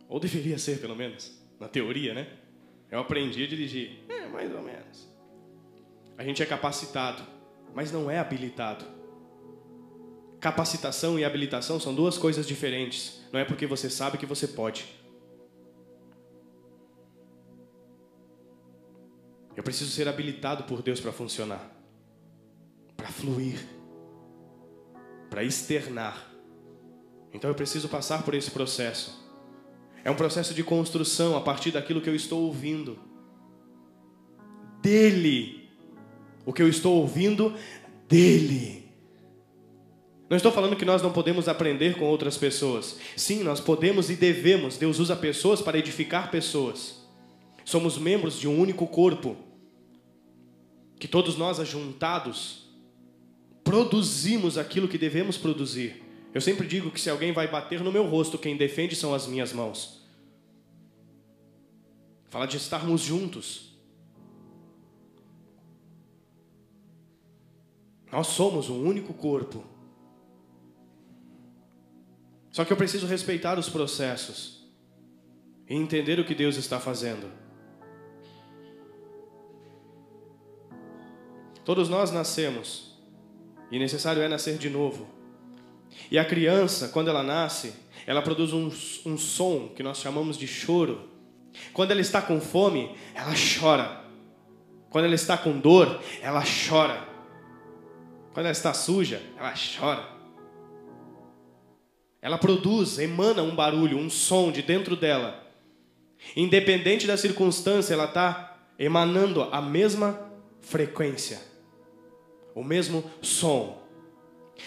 Ou 0.09 0.21
deveria 0.21 0.59
ser, 0.59 0.81
pelo 0.81 0.95
menos, 0.95 1.41
na 1.59 1.69
teoria, 1.69 2.15
né? 2.15 2.29
Eu 2.91 3.01
aprendi 3.01 3.45
a 3.45 3.47
dirigir. 3.47 4.05
É, 4.09 4.27
mais 4.29 4.55
ou 4.55 4.62
menos. 4.62 5.09
A 6.19 6.25
gente 6.25 6.43
é 6.43 6.47
capacitado, 6.47 7.23
mas 7.75 7.91
não 7.91 8.11
é 8.11 8.19
habilitado. 8.19 8.85
Capacitação 10.43 11.21
e 11.21 11.25
habilitação 11.25 11.79
são 11.79 11.95
duas 11.95 12.19
coisas 12.19 12.45
diferentes. 12.45 13.21
Não 13.33 13.39
é 13.39 13.45
porque 13.45 13.65
você 13.65 13.89
sabe 13.89 14.19
que 14.19 14.27
você 14.27 14.49
pode. 14.49 14.85
Eu 19.57 19.63
preciso 19.63 19.93
ser 19.93 20.09
habilitado 20.09 20.65
por 20.65 20.83
Deus 20.83 20.99
para 20.99 21.13
funcionar, 21.13 21.71
para 22.97 23.07
fluir, 23.07 23.65
para 25.31 25.45
externar. 25.45 26.35
Então 27.33 27.49
eu 27.49 27.55
preciso 27.55 27.89
passar 27.89 28.25
por 28.25 28.35
esse 28.35 28.51
processo. 28.51 29.23
É 30.03 30.11
um 30.11 30.17
processo 30.17 30.53
de 30.53 30.65
construção 30.65 31.37
a 31.37 31.41
partir 31.41 31.71
daquilo 31.71 32.01
que 32.01 32.11
eu 32.11 32.17
estou 32.17 32.43
ouvindo. 32.43 32.99
Dele. 34.81 35.71
O 36.45 36.53
que 36.53 36.61
eu 36.61 36.69
estou 36.69 36.97
ouvindo 36.97 37.55
dele. 38.09 38.82
Não 40.33 40.37
estou 40.39 40.51
falando 40.51 40.77
que 40.77 40.85
nós 40.87 41.03
não 41.03 41.12
podemos 41.12 41.47
aprender 41.47 41.99
com 41.99 42.07
outras 42.07 42.39
pessoas. 42.39 42.97
Sim, 43.19 43.43
nós 43.43 43.61
podemos 43.61 44.09
e 44.09 44.17
devemos. 44.17 44.79
Deus 44.79 44.99
usa 44.99 45.15
pessoas 45.15 45.61
para 45.61 45.79
edificar 45.79 46.31
pessoas. 46.31 47.07
Somos 47.67 47.99
membros 47.99 48.41
de 48.41 48.49
um 48.49 48.59
único 48.59 48.87
corpo. 48.87 49.37
Que 50.99 51.07
todos 51.07 51.37
nós, 51.37 51.61
ajuntados, 51.61 52.67
produzimos 53.62 54.57
aquilo 54.57 54.89
que 54.89 54.97
devemos 54.97 55.37
produzir. 55.37 56.03
Eu 56.33 56.41
sempre 56.41 56.67
digo 56.67 56.91
que 56.91 56.99
se 56.99 57.11
alguém 57.11 57.31
vai 57.31 57.47
bater 57.47 57.83
no 57.83 57.93
meu 57.93 58.07
rosto, 58.07 58.39
quem 58.39 58.57
defende 58.57 58.97
são 58.97 59.12
as 59.12 59.27
minhas 59.27 59.53
mãos. 59.53 60.03
Fala 62.31 62.47
de 62.47 62.57
estarmos 62.57 63.03
juntos. 63.03 63.77
Nós 68.11 68.29
somos 68.29 68.71
um 68.71 68.83
único 68.83 69.12
corpo. 69.12 69.71
Só 72.53 72.67
que 72.67 72.73
eu 72.73 72.77
preciso 72.77 73.07
respeitar 73.07 73.59
os 73.59 73.71
processos 73.71 74.63
e 75.67 75.75
entender 75.75 76.21
o 76.21 76.25
que 76.25 76.35
Deus 76.35 76.57
está 76.57 76.79
fazendo. 76.79 77.33
Todos 81.65 81.89
nós 81.89 82.11
nascemos 82.11 82.99
e 83.71 83.79
necessário 83.79 84.21
é 84.21 84.29
nascer 84.29 84.59
de 84.59 84.69
novo. 84.69 85.09
E 86.11 86.19
a 86.19 86.25
criança, 86.25 86.89
quando 86.89 87.09
ela 87.09 87.23
nasce, 87.23 87.73
ela 88.07 88.21
produz 88.21 88.53
um, 88.53 88.71
um 89.07 89.17
som 89.17 89.69
que 89.69 89.83
nós 89.83 89.99
chamamos 89.99 90.37
de 90.37 90.47
choro. 90.47 91.09
Quando 91.73 91.93
ela 91.93 92.01
está 92.01 92.21
com 92.21 92.39
fome, 92.39 92.95
ela 93.15 93.33
chora. 93.33 94.03
Quando 94.91 95.07
ela 95.07 95.15
está 95.15 95.39
com 95.39 95.59
dor, 95.59 96.03
ela 96.21 96.43
chora. 96.43 97.09
Quando 98.35 98.47
ela 98.47 98.53
está 98.53 98.75
suja, 98.75 99.23
ela 99.39 99.55
chora. 99.55 100.22
Ela 102.23 102.38
produz, 102.38 103.00
emana 103.00 103.43
um 103.43 103.55
barulho, 103.57 103.99
um 103.99 104.09
som 104.09 104.52
de 104.52 104.62
dentro 104.62 104.95
dela. 104.95 105.45
Independente 106.37 107.05
da 107.05 107.17
circunstância, 107.17 107.95
ela 107.95 108.05
está 108.05 108.57
emanando 108.79 109.43
a 109.43 109.61
mesma 109.61 110.31
frequência, 110.61 111.43
o 112.55 112.62
mesmo 112.62 113.11
som. 113.21 113.83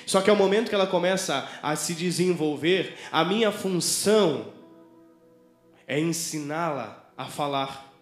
Só 0.05 0.21
que 0.21 0.29
ao 0.29 0.35
momento 0.35 0.67
que 0.67 0.75
ela 0.75 0.85
começa 0.85 1.49
a 1.63 1.77
se 1.77 1.93
desenvolver, 1.93 2.97
a 3.09 3.23
minha 3.23 3.53
função 3.53 4.53
é 5.87 5.97
ensiná-la 5.97 7.09
a 7.17 7.25
falar. 7.25 7.93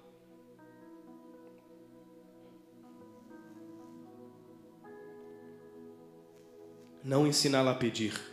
Não 7.04 7.28
ensiná-la 7.28 7.72
a 7.72 7.76
pedir. 7.76 8.33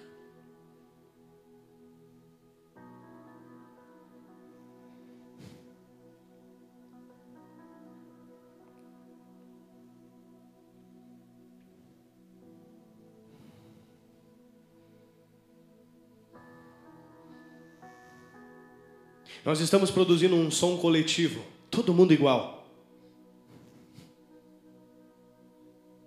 Nós 19.44 19.60
estamos 19.60 19.90
produzindo 19.90 20.34
um 20.34 20.50
som 20.50 20.76
coletivo, 20.76 21.42
todo 21.70 21.94
mundo 21.94 22.12
igual. 22.12 22.66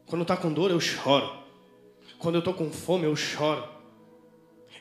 Quando 0.06 0.22
está 0.22 0.38
com 0.38 0.54
dor, 0.54 0.70
eu 0.70 0.80
choro. 0.80 1.42
Quando 2.20 2.36
eu 2.36 2.40
estou 2.40 2.54
com 2.54 2.72
fome, 2.72 3.06
eu 3.06 3.16
choro. 3.16 3.68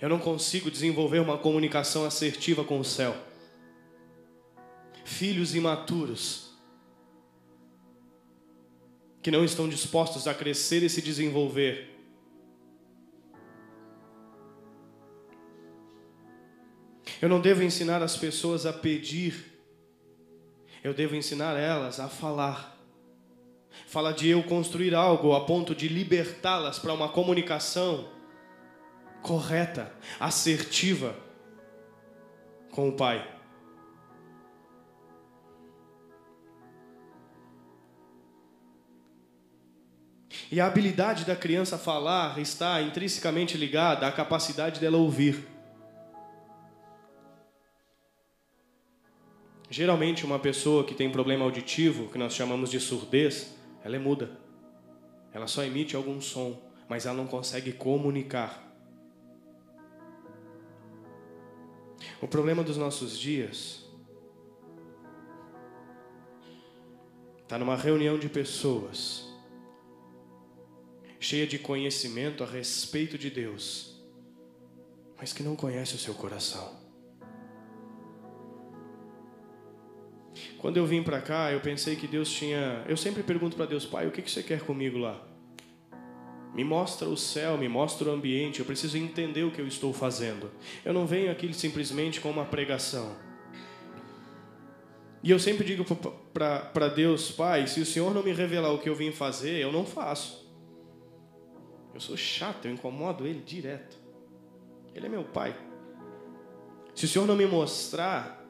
Eu 0.01 0.09
não 0.09 0.19
consigo 0.19 0.71
desenvolver 0.71 1.21
uma 1.21 1.39
comunicação 1.39 2.05
assertiva 2.05 2.63
com 2.63 2.79
o 2.79 2.85
céu. 2.85 3.17
Filhos 5.05 5.55
imaturos 5.55 6.51
que 9.23 9.31
não 9.31 9.45
estão 9.45 9.69
dispostos 9.69 10.27
a 10.27 10.35
crescer 10.35 10.83
e 10.83 10.91
se 10.91 11.01
desenvolver 11.01 11.92
Eu 17.23 17.29
não 17.29 17.41
devo 17.41 17.63
ensinar 17.63 18.03
as 18.03 18.17
pessoas 18.17 18.67
a 18.67 18.73
pedir, 18.73 19.47
eu 20.83 20.93
devo 20.93 21.15
ensinar 21.15 21.57
elas 21.57 22.01
a 22.01 22.09
falar. 22.09 22.77
Fala 23.87 24.13
de 24.13 24.29
eu 24.29 24.43
construir 24.43 24.93
algo 24.93 25.33
a 25.33 25.45
ponto 25.45 25.73
de 25.73 25.87
libertá-las 25.87 26.81
para 26.81 26.93
uma 26.93 27.09
comunicação 27.09 28.09
correta, 29.23 29.95
assertiva 30.19 31.15
com 32.73 32.89
o 32.89 32.97
Pai. 32.97 33.25
E 40.51 40.61
a 40.61 40.67
habilidade 40.67 41.25
da 41.25 41.37
criança 41.37 41.79
falar 41.79 42.41
está 42.41 42.83
intrinsecamente 42.83 43.57
ligada 43.57 44.09
à 44.09 44.11
capacidade 44.11 44.81
dela 44.81 44.99
ouvir. 44.99 45.52
Geralmente, 49.73 50.27
uma 50.27 50.39
pessoa 50.39 50.85
que 50.85 50.95
tem 50.95 51.11
problema 51.11 51.47
auditivo, 51.47 52.11
que 52.11 52.19
nós 52.19 52.35
chamamos 52.35 52.71
de 52.71 52.79
surdez, 52.79 53.55
ela 53.83 53.97
é 53.97 53.99
muda. 53.99 54.39
Ela 55.33 55.47
só 55.47 55.65
emite 55.65 55.97
algum 55.97 56.21
som, 56.21 56.61
mas 56.87 57.07
ela 57.07 57.17
não 57.17 57.27
consegue 57.27 57.73
comunicar. 57.73 58.71
O 62.21 62.29
problema 62.29 62.63
dos 62.63 62.77
nossos 62.77 63.19
dias 63.19 63.83
está 67.43 67.59
numa 67.59 67.75
reunião 67.75 68.19
de 68.19 68.29
pessoas 68.29 69.27
cheia 71.19 71.47
de 71.47 71.59
conhecimento 71.59 72.45
a 72.45 72.47
respeito 72.47 73.17
de 73.17 73.31
Deus, 73.31 73.99
mas 75.17 75.33
que 75.33 75.43
não 75.43 75.57
conhece 75.57 75.95
o 75.95 75.99
seu 75.99 76.13
coração. 76.13 76.82
Quando 80.63 80.77
eu 80.77 80.87
vim 80.87 81.03
para 81.03 81.21
cá, 81.21 81.51
eu 81.51 81.59
pensei 81.59 81.97
que 81.97 82.07
Deus 82.07 82.31
tinha. 82.31 82.85
Eu 82.89 82.97
sempre 82.97 83.25
pergunto 83.25 83.57
para 83.57 83.67
Deus, 83.67 83.85
Pai, 83.85 84.07
o 84.07 84.13
que, 84.13 84.23
que 84.23 84.31
você 84.31 84.45
quer 84.45 84.61
comigo 84.61 84.97
lá? 84.97 85.21
Me 86.55 86.63
mostra 86.63 87.09
o 87.09 87.17
céu, 87.17 87.59
me 87.59 87.69
mostra 87.69 88.09
o 88.09 88.13
ambiente, 88.13 88.61
eu 88.61 88.65
preciso 88.65 88.97
entender 88.97 89.43
o 89.43 89.51
que 89.51 89.61
eu 89.61 89.67
estou 89.67 89.93
fazendo. 89.93 90.53
Eu 90.85 90.93
não 90.93 91.05
venho 91.05 91.33
aqui 91.33 91.53
simplesmente 91.53 92.21
com 92.21 92.31
uma 92.31 92.45
pregação. 92.45 93.17
E 95.21 95.33
eu 95.33 95.39
sempre 95.41 95.65
digo 95.65 95.85
para 96.33 96.89
Deus, 96.89 97.33
Pai, 97.33 97.67
se 97.67 97.81
o 97.81 97.87
Senhor 97.87 98.15
não 98.15 98.23
me 98.23 98.33
revelar 98.33 98.73
o 98.73 98.79
que 98.79 98.89
eu 98.89 98.95
vim 98.95 99.11
fazer, 99.11 99.61
eu 99.61 99.73
não 99.73 99.85
faço. 99.85 100.49
Eu 101.93 102.01
sou 102.01 102.17
chato, 102.17 102.67
eu 102.67 102.73
incomodo 102.73 103.27
Ele 103.27 103.41
direto. 103.41 103.97
Ele 104.95 105.07
é 105.07 105.09
meu 105.09 105.25
Pai. 105.25 105.57
Se 106.95 107.07
o 107.07 107.09
Senhor 107.09 107.27
não 107.27 107.35
me 107.35 107.47
mostrar, 107.47 108.42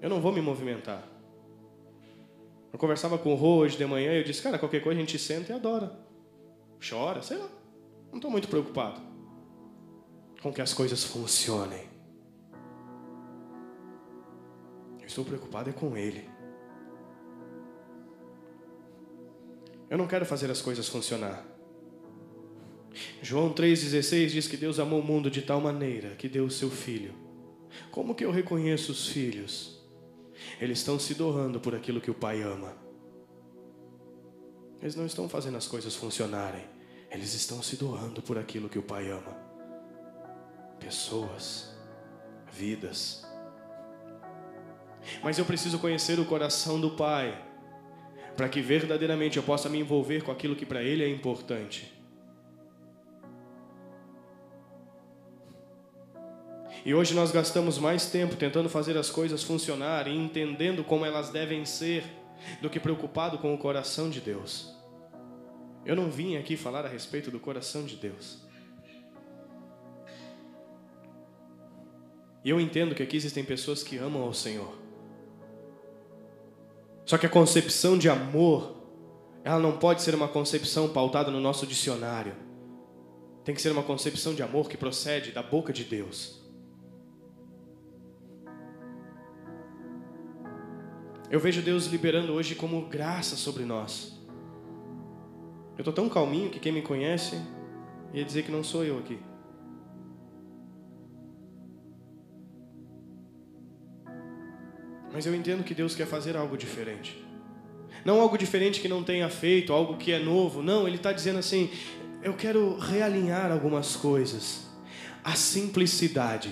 eu 0.00 0.08
não 0.08 0.20
vou 0.20 0.32
me 0.32 0.40
movimentar. 0.40 1.06
Eu 2.72 2.78
conversava 2.78 3.18
com 3.18 3.32
o 3.32 3.34
Rô 3.34 3.56
hoje 3.58 3.76
de 3.76 3.86
manhã 3.86 4.12
e 4.12 4.18
eu 4.18 4.24
disse, 4.24 4.42
cara, 4.42 4.58
qualquer 4.58 4.82
coisa 4.82 4.98
a 4.98 5.02
gente 5.02 5.18
senta 5.18 5.52
e 5.52 5.54
adora. 5.54 5.98
Chora, 6.86 7.22
sei 7.22 7.38
lá. 7.38 7.48
Não 8.10 8.18
estou 8.18 8.30
muito 8.30 8.48
preocupado 8.48 9.00
com 10.40 10.52
que 10.52 10.62
as 10.62 10.72
coisas 10.72 11.02
funcionem. 11.04 11.88
Eu 15.00 15.06
estou 15.06 15.24
preocupado 15.24 15.70
é 15.70 15.72
com 15.72 15.96
Ele. 15.96 16.28
Eu 19.90 19.96
não 19.96 20.06
quero 20.06 20.26
fazer 20.26 20.50
as 20.50 20.60
coisas 20.60 20.88
funcionar. 20.88 21.44
João 23.22 23.52
3,16 23.52 24.28
diz 24.28 24.48
que 24.48 24.56
Deus 24.56 24.78
amou 24.78 25.00
o 25.00 25.04
mundo 25.04 25.30
de 25.30 25.42
tal 25.42 25.60
maneira 25.60 26.10
que 26.16 26.28
deu 26.28 26.44
o 26.44 26.50
seu 26.50 26.70
Filho. 26.70 27.14
Como 27.90 28.14
que 28.14 28.24
eu 28.24 28.30
reconheço 28.30 28.92
os 28.92 29.08
filhos? 29.08 29.77
Eles 30.60 30.78
estão 30.78 30.98
se 30.98 31.14
doando 31.14 31.60
por 31.60 31.74
aquilo 31.74 32.00
que 32.00 32.10
o 32.10 32.14
Pai 32.14 32.42
ama. 32.42 32.74
Eles 34.80 34.94
não 34.94 35.06
estão 35.06 35.28
fazendo 35.28 35.56
as 35.56 35.66
coisas 35.66 35.94
funcionarem. 35.94 36.64
eles 37.10 37.32
estão 37.32 37.62
se 37.62 37.76
doando 37.76 38.20
por 38.20 38.36
aquilo 38.36 38.68
que 38.68 38.78
o 38.78 38.82
Pai 38.82 39.10
ama. 39.10 39.34
Pessoas, 40.78 41.74
vidas. 42.52 43.26
Mas 45.22 45.38
eu 45.38 45.44
preciso 45.44 45.78
conhecer 45.78 46.20
o 46.20 46.24
coração 46.24 46.80
do 46.80 46.90
Pai, 46.90 47.44
para 48.36 48.48
que 48.48 48.60
verdadeiramente 48.60 49.38
eu 49.38 49.42
possa 49.42 49.68
me 49.68 49.78
envolver 49.78 50.22
com 50.22 50.30
aquilo 50.30 50.54
que 50.54 50.66
para 50.66 50.82
Ele 50.82 51.02
é 51.02 51.08
importante. 51.08 51.97
E 56.84 56.94
hoje 56.94 57.14
nós 57.14 57.30
gastamos 57.30 57.78
mais 57.78 58.06
tempo 58.06 58.36
tentando 58.36 58.68
fazer 58.68 58.96
as 58.96 59.10
coisas 59.10 59.42
funcionar 59.42 60.06
e 60.06 60.16
entendendo 60.16 60.84
como 60.84 61.04
elas 61.04 61.30
devem 61.30 61.64
ser, 61.64 62.04
do 62.62 62.70
que 62.70 62.78
preocupado 62.78 63.38
com 63.38 63.52
o 63.54 63.58
coração 63.58 64.08
de 64.08 64.20
Deus. 64.20 64.74
Eu 65.84 65.96
não 65.96 66.10
vim 66.10 66.36
aqui 66.36 66.56
falar 66.56 66.84
a 66.84 66.88
respeito 66.88 67.30
do 67.30 67.40
coração 67.40 67.84
de 67.84 67.96
Deus. 67.96 68.38
E 72.44 72.50
eu 72.50 72.60
entendo 72.60 72.94
que 72.94 73.02
aqui 73.02 73.16
existem 73.16 73.44
pessoas 73.44 73.82
que 73.82 73.96
amam 73.98 74.22
ao 74.22 74.32
Senhor. 74.32 74.72
Só 77.04 77.18
que 77.18 77.26
a 77.26 77.30
concepção 77.30 77.98
de 77.98 78.08
amor, 78.08 78.76
ela 79.42 79.58
não 79.58 79.78
pode 79.78 80.02
ser 80.02 80.14
uma 80.14 80.28
concepção 80.28 80.88
pautada 80.88 81.30
no 81.30 81.40
nosso 81.40 81.66
dicionário. 81.66 82.34
Tem 83.44 83.54
que 83.54 83.62
ser 83.62 83.72
uma 83.72 83.82
concepção 83.82 84.34
de 84.34 84.42
amor 84.42 84.68
que 84.68 84.76
procede 84.76 85.32
da 85.32 85.42
boca 85.42 85.72
de 85.72 85.84
Deus. 85.84 86.37
Eu 91.30 91.38
vejo 91.38 91.60
Deus 91.60 91.86
liberando 91.86 92.32
hoje 92.32 92.54
como 92.54 92.86
graça 92.86 93.36
sobre 93.36 93.64
nós. 93.64 94.18
Eu 95.76 95.82
estou 95.82 95.92
tão 95.92 96.08
calminho 96.08 96.50
que 96.50 96.58
quem 96.58 96.72
me 96.72 96.80
conhece 96.80 97.38
ia 98.14 98.24
dizer 98.24 98.44
que 98.44 98.50
não 98.50 98.64
sou 98.64 98.82
eu 98.84 98.98
aqui. 98.98 99.18
Mas 105.12 105.26
eu 105.26 105.34
entendo 105.34 105.62
que 105.64 105.74
Deus 105.74 105.94
quer 105.94 106.06
fazer 106.06 106.36
algo 106.36 106.56
diferente. 106.56 107.22
Não 108.04 108.20
algo 108.20 108.38
diferente 108.38 108.80
que 108.80 108.88
não 108.88 109.02
tenha 109.02 109.28
feito, 109.28 109.72
algo 109.72 109.96
que 109.96 110.12
é 110.12 110.18
novo. 110.18 110.62
Não, 110.62 110.86
Ele 110.86 110.96
está 110.96 111.12
dizendo 111.12 111.38
assim: 111.38 111.70
eu 112.22 112.34
quero 112.34 112.78
realinhar 112.78 113.52
algumas 113.52 113.96
coisas. 113.96 114.66
A 115.22 115.34
simplicidade. 115.34 116.50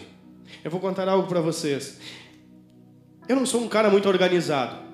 Eu 0.63 0.71
vou 0.71 0.81
contar 0.81 1.09
algo 1.09 1.29
para 1.29 1.41
vocês. 1.41 1.99
Eu 3.29 3.37
não 3.37 3.47
sou 3.47 3.61
um 3.61 3.69
cara 3.69 3.91
muito 3.91 4.09
organizado. 4.09 4.85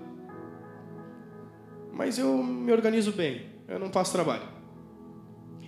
Mas 1.93 2.19
eu 2.19 2.43
me 2.43 2.73
organizo 2.73 3.13
bem. 3.13 3.51
Eu 3.69 3.79
não 3.79 3.91
passo 3.91 4.13
trabalho. 4.13 4.49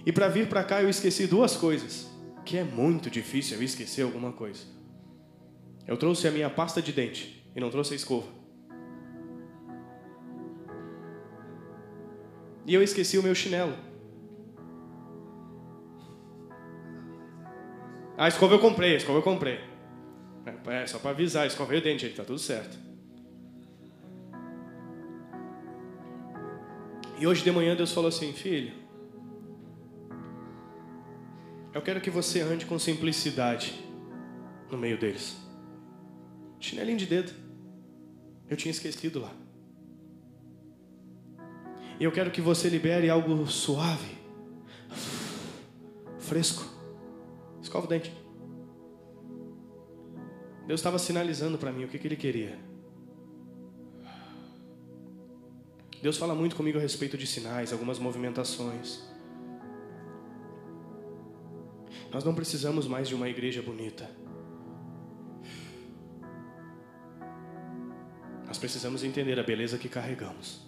E 0.06 0.12
para 0.12 0.28
vir 0.28 0.48
para 0.48 0.64
cá 0.64 0.82
eu 0.82 0.88
esqueci 0.88 1.26
duas 1.26 1.56
coisas. 1.56 2.10
Que 2.44 2.58
é 2.58 2.64
muito 2.64 3.10
difícil 3.10 3.56
eu 3.56 3.62
esquecer 3.62 4.02
alguma 4.02 4.32
coisa. 4.32 4.64
Eu 5.86 5.96
trouxe 5.96 6.26
a 6.26 6.30
minha 6.30 6.48
pasta 6.48 6.80
de 6.80 6.92
dente 6.92 7.46
e 7.54 7.60
não 7.60 7.70
trouxe 7.70 7.92
a 7.92 7.96
escova. 7.96 8.28
E 12.66 12.72
eu 12.74 12.82
esqueci 12.82 13.18
o 13.18 13.22
meu 13.22 13.34
chinelo. 13.34 13.74
A 18.16 18.28
escova 18.28 18.54
eu 18.54 18.58
comprei, 18.58 18.94
a 18.94 18.96
escova 18.96 19.18
eu 19.18 19.22
comprei. 19.22 19.73
É, 20.46 20.82
é 20.82 20.86
só 20.86 20.98
para 20.98 21.10
avisar, 21.10 21.46
escovei 21.46 21.78
o 21.78 21.82
dente, 21.82 22.06
ele 22.06 22.14
tá 22.14 22.24
tudo 22.24 22.38
certo. 22.38 22.76
E 27.18 27.26
hoje 27.26 27.42
de 27.42 27.50
manhã 27.50 27.76
Deus 27.76 27.92
falou 27.92 28.08
assim, 28.08 28.32
filho, 28.32 28.72
eu 31.72 31.82
quero 31.82 32.00
que 32.00 32.10
você 32.10 32.40
ande 32.40 32.66
com 32.66 32.78
simplicidade 32.78 33.74
no 34.70 34.78
meio 34.78 34.98
deles. 34.98 35.36
Chinelinho 36.60 36.98
de 36.98 37.06
dedo. 37.06 37.32
Eu 38.48 38.56
tinha 38.56 38.70
esquecido 38.70 39.20
lá. 39.20 39.32
E 41.98 42.04
eu 42.04 42.12
quero 42.12 42.30
que 42.30 42.40
você 42.40 42.68
libere 42.68 43.08
algo 43.08 43.46
suave, 43.46 44.18
fresco. 46.18 46.64
Escova 47.62 47.86
o 47.86 47.88
dente. 47.88 48.12
Deus 50.66 50.80
estava 50.80 50.98
sinalizando 50.98 51.58
para 51.58 51.70
mim 51.70 51.84
o 51.84 51.88
que, 51.88 51.98
que 51.98 52.06
Ele 52.06 52.16
queria. 52.16 52.58
Deus 56.00 56.18
fala 56.18 56.34
muito 56.34 56.54
comigo 56.54 56.78
a 56.78 56.80
respeito 56.80 57.16
de 57.16 57.26
sinais, 57.26 57.72
algumas 57.72 57.98
movimentações. 57.98 59.02
Nós 62.10 62.22
não 62.24 62.34
precisamos 62.34 62.86
mais 62.86 63.08
de 63.08 63.14
uma 63.14 63.28
igreja 63.28 63.62
bonita. 63.62 64.08
Nós 68.46 68.58
precisamos 68.58 69.02
entender 69.02 69.38
a 69.40 69.42
beleza 69.42 69.78
que 69.78 69.88
carregamos. 69.88 70.60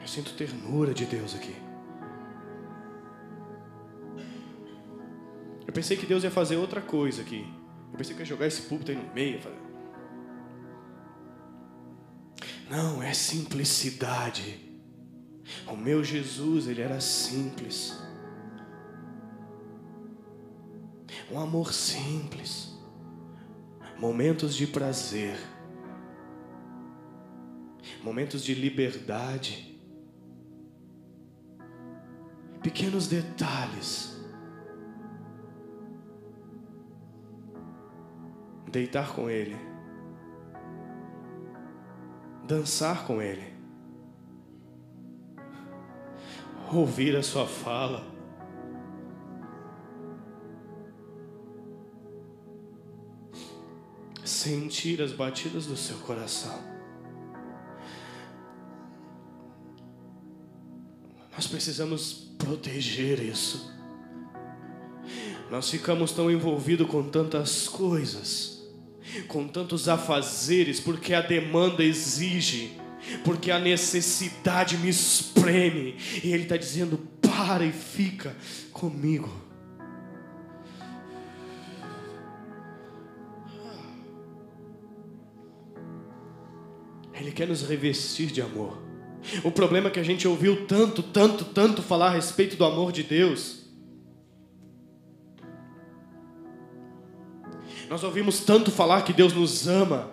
Eu 0.00 0.08
sinto 0.08 0.32
ternura 0.34 0.92
de 0.92 1.04
Deus 1.04 1.34
aqui. 1.34 1.67
Eu 5.68 5.72
pensei 5.74 5.98
que 5.98 6.06
Deus 6.06 6.24
ia 6.24 6.30
fazer 6.30 6.56
outra 6.56 6.80
coisa 6.80 7.20
aqui. 7.20 7.46
Eu 7.92 7.98
pensei 7.98 8.16
que 8.16 8.22
ia 8.22 8.26
jogar 8.26 8.46
esse 8.46 8.62
púlpito 8.62 8.90
aí 8.90 8.96
no 8.96 9.12
meio. 9.12 9.38
Não, 12.70 13.02
é 13.02 13.12
simplicidade. 13.12 14.66
O 15.66 15.76
meu 15.76 16.02
Jesus, 16.02 16.68
ele 16.68 16.80
era 16.80 16.98
simples. 17.02 17.98
Um 21.30 21.38
amor 21.38 21.74
simples. 21.74 22.74
Momentos 23.98 24.54
de 24.54 24.66
prazer. 24.66 25.38
Momentos 28.02 28.42
de 28.42 28.54
liberdade. 28.54 29.78
Pequenos 32.62 33.06
detalhes 33.06 34.17
deitar 38.68 39.14
com 39.14 39.30
Ele, 39.30 39.56
dançar 42.46 43.06
com 43.06 43.20
Ele, 43.20 43.52
ouvir 46.72 47.16
a 47.16 47.22
Sua 47.22 47.46
fala. 47.46 48.16
Sentir 54.24 55.02
as 55.02 55.10
batidas 55.10 55.66
do 55.66 55.76
seu 55.76 55.96
coração. 55.98 56.56
Nós 61.32 61.46
precisamos 61.46 62.12
proteger 62.38 63.20
isso. 63.20 63.72
Nós 65.50 65.70
ficamos 65.70 66.12
tão 66.12 66.30
envolvidos 66.30 66.86
com 66.88 67.08
tantas 67.08 67.66
coisas 67.66 68.57
com 69.26 69.46
tantos 69.46 69.88
afazeres, 69.88 70.80
porque 70.80 71.14
a 71.14 71.20
demanda 71.20 71.82
exige, 71.82 72.72
porque 73.24 73.50
a 73.50 73.58
necessidade 73.58 74.76
me 74.76 74.88
espreme, 74.88 75.96
e 76.22 76.32
Ele 76.32 76.44
está 76.44 76.56
dizendo: 76.56 76.98
para 77.20 77.64
e 77.64 77.72
fica 77.72 78.36
comigo. 78.72 79.30
Ele 87.14 87.32
quer 87.32 87.48
nos 87.48 87.62
revestir 87.62 88.28
de 88.28 88.40
amor. 88.40 88.80
O 89.42 89.50
problema 89.50 89.88
é 89.88 89.90
que 89.90 89.98
a 89.98 90.04
gente 90.04 90.26
ouviu 90.28 90.66
tanto, 90.66 91.02
tanto, 91.02 91.44
tanto 91.44 91.82
falar 91.82 92.06
a 92.06 92.10
respeito 92.10 92.56
do 92.56 92.64
amor 92.64 92.92
de 92.92 93.02
Deus 93.02 93.57
Nós 97.88 98.04
ouvimos 98.04 98.40
tanto 98.40 98.70
falar 98.70 99.02
que 99.02 99.12
Deus 99.12 99.32
nos 99.32 99.66
ama. 99.66 100.10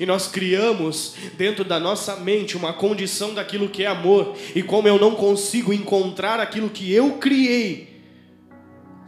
E 0.00 0.06
nós 0.06 0.26
criamos 0.26 1.14
dentro 1.36 1.64
da 1.64 1.78
nossa 1.78 2.16
mente 2.16 2.56
uma 2.56 2.72
condição 2.72 3.32
daquilo 3.34 3.68
que 3.68 3.84
é 3.84 3.86
amor. 3.86 4.36
E 4.54 4.62
como 4.62 4.88
eu 4.88 4.98
não 4.98 5.14
consigo 5.14 5.72
encontrar 5.72 6.40
aquilo 6.40 6.68
que 6.68 6.92
eu 6.92 7.18
criei, 7.18 8.02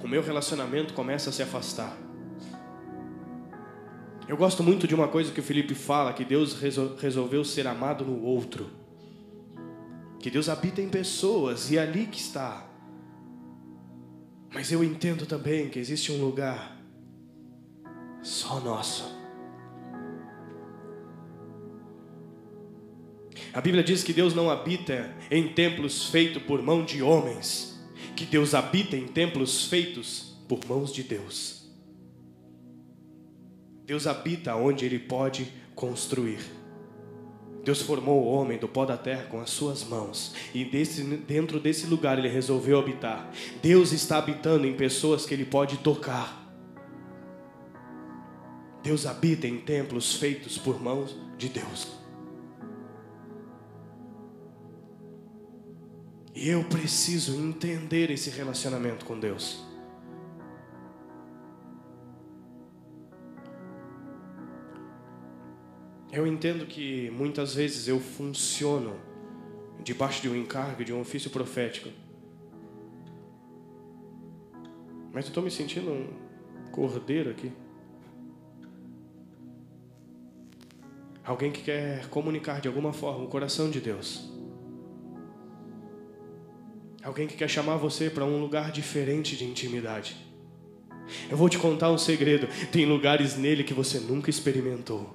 o 0.01 0.07
meu 0.07 0.23
relacionamento 0.23 0.95
começa 0.95 1.31
a 1.31 1.33
se 1.33 1.43
afastar. 1.43 1.97
Eu 4.29 4.37
gosto 4.37 4.63
muito 4.63 4.87
de 4.87 4.95
uma 4.95 5.09
coisa 5.09 5.33
que 5.33 5.41
o 5.41 5.43
Felipe 5.43 5.75
fala: 5.75 6.13
que 6.13 6.25
Deus 6.25 6.57
resolveu 7.01 7.45
ser 7.45 7.67
amado 7.67 8.05
no 8.05 8.23
outro. 8.23 8.71
Que 10.21 10.31
Deus 10.31 10.49
habita 10.49 10.81
em 10.81 10.89
pessoas 10.89 11.71
e 11.71 11.79
é 11.79 11.83
ali 11.83 12.07
que 12.07 12.19
está. 12.19 12.67
Mas 14.53 14.71
eu 14.71 14.85
entendo 14.85 15.27
também 15.27 15.69
que 15.69 15.79
existe 15.79 16.13
um 16.13 16.21
lugar 16.21 16.78
só 18.23 18.61
nosso. 18.61 19.19
A 23.53 23.61
Bíblia 23.61 23.83
diz 23.83 24.05
que 24.05 24.13
Deus 24.13 24.35
não 24.35 24.51
habita 24.51 25.15
em 25.31 25.49
templos 25.49 26.07
feitos 26.07 26.43
por 26.43 26.63
mão 26.63 26.85
de 26.85 27.03
homens, 27.03 27.81
que 28.15 28.25
Deus 28.25 28.55
habita 28.55 28.97
em 28.97 29.07
templos 29.07 29.67
feitos 29.67 30.37
por 30.47 30.65
mãos 30.67 30.93
de 30.93 31.03
Deus. 31.03 31.59
Deus 33.87 34.07
habita 34.07 34.55
onde 34.55 34.85
Ele 34.85 34.99
pode 34.99 35.51
construir. 35.75 36.41
Deus 37.65 37.83
formou 37.83 38.23
o 38.23 38.29
homem 38.29 38.59
do 38.59 38.69
pó 38.69 38.85
da 38.85 38.97
terra 38.97 39.25
com 39.25 39.41
as 39.41 39.51
suas 39.51 39.83
mãos, 39.85 40.35
e 40.55 40.65
desse, 40.65 41.03
dentro 41.03 41.59
desse 41.59 41.87
lugar 41.87 42.19
Ele 42.19 42.29
resolveu 42.29 42.79
habitar. 42.79 43.31
Deus 43.63 43.93
está 43.93 44.19
habitando 44.19 44.67
em 44.67 44.75
pessoas 44.75 45.25
que 45.25 45.35
Ele 45.35 45.45
pode 45.45 45.79
tocar. 45.79 46.38
Deus 48.83 49.07
habita 49.07 49.47
em 49.47 49.61
templos 49.61 50.15
feitos 50.15 50.57
por 50.57 50.81
mãos 50.81 51.17
de 51.37 51.49
Deus. 51.49 51.99
E 56.35 56.49
eu 56.49 56.63
preciso 56.65 57.35
entender 57.35 58.11
esse 58.11 58.31
relacionamento 58.31 59.05
com 59.05 59.19
Deus. 59.19 59.67
Eu 66.13 66.27
entendo 66.27 66.65
que 66.65 67.11
muitas 67.11 67.55
vezes 67.55 67.89
eu 67.89 67.99
funciono 67.99 68.97
debaixo 69.83 70.23
de 70.23 70.29
um 70.29 70.37
encargo, 70.37 70.85
de 70.85 70.93
um 70.93 71.01
ofício 71.01 71.31
profético. 71.31 71.91
Mas 75.13 75.25
eu 75.25 75.31
estou 75.31 75.43
me 75.43 75.51
sentindo 75.51 75.91
um 75.91 76.09
cordeiro 76.71 77.31
aqui. 77.31 77.53
Alguém 81.29 81.53
que 81.53 81.61
quer 81.61 82.09
comunicar 82.09 82.59
de 82.59 82.69
alguma 82.69 82.91
forma 82.91 83.23
o 83.23 83.29
coração 83.29 83.69
de 83.69 83.83
Deus. 83.83 84.33
Alguém 87.03 87.27
que 87.27 87.37
quer 87.37 87.51
chamar 87.51 87.77
você 87.77 88.09
para 88.09 88.25
um 88.25 88.41
lugar 88.41 88.73
diferente 88.73 89.37
de 89.37 89.45
intimidade. 89.45 90.17
Eu 91.29 91.37
vou 91.37 91.51
te 91.51 91.59
contar 91.59 91.91
um 91.91 91.99
segredo: 91.99 92.49
tem 92.73 92.87
lugares 92.87 93.37
nele 93.37 93.63
que 93.63 93.75
você 93.75 94.01
nunca 94.01 94.31
experimentou. 94.31 95.15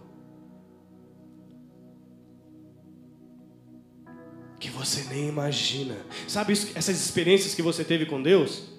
Que 4.60 4.70
você 4.70 5.06
nem 5.10 5.28
imagina. 5.28 5.98
Sabe 6.28 6.54
essas 6.54 7.04
experiências 7.04 7.56
que 7.56 7.64
você 7.64 7.84
teve 7.84 8.06
com 8.06 8.22
Deus? 8.22 8.73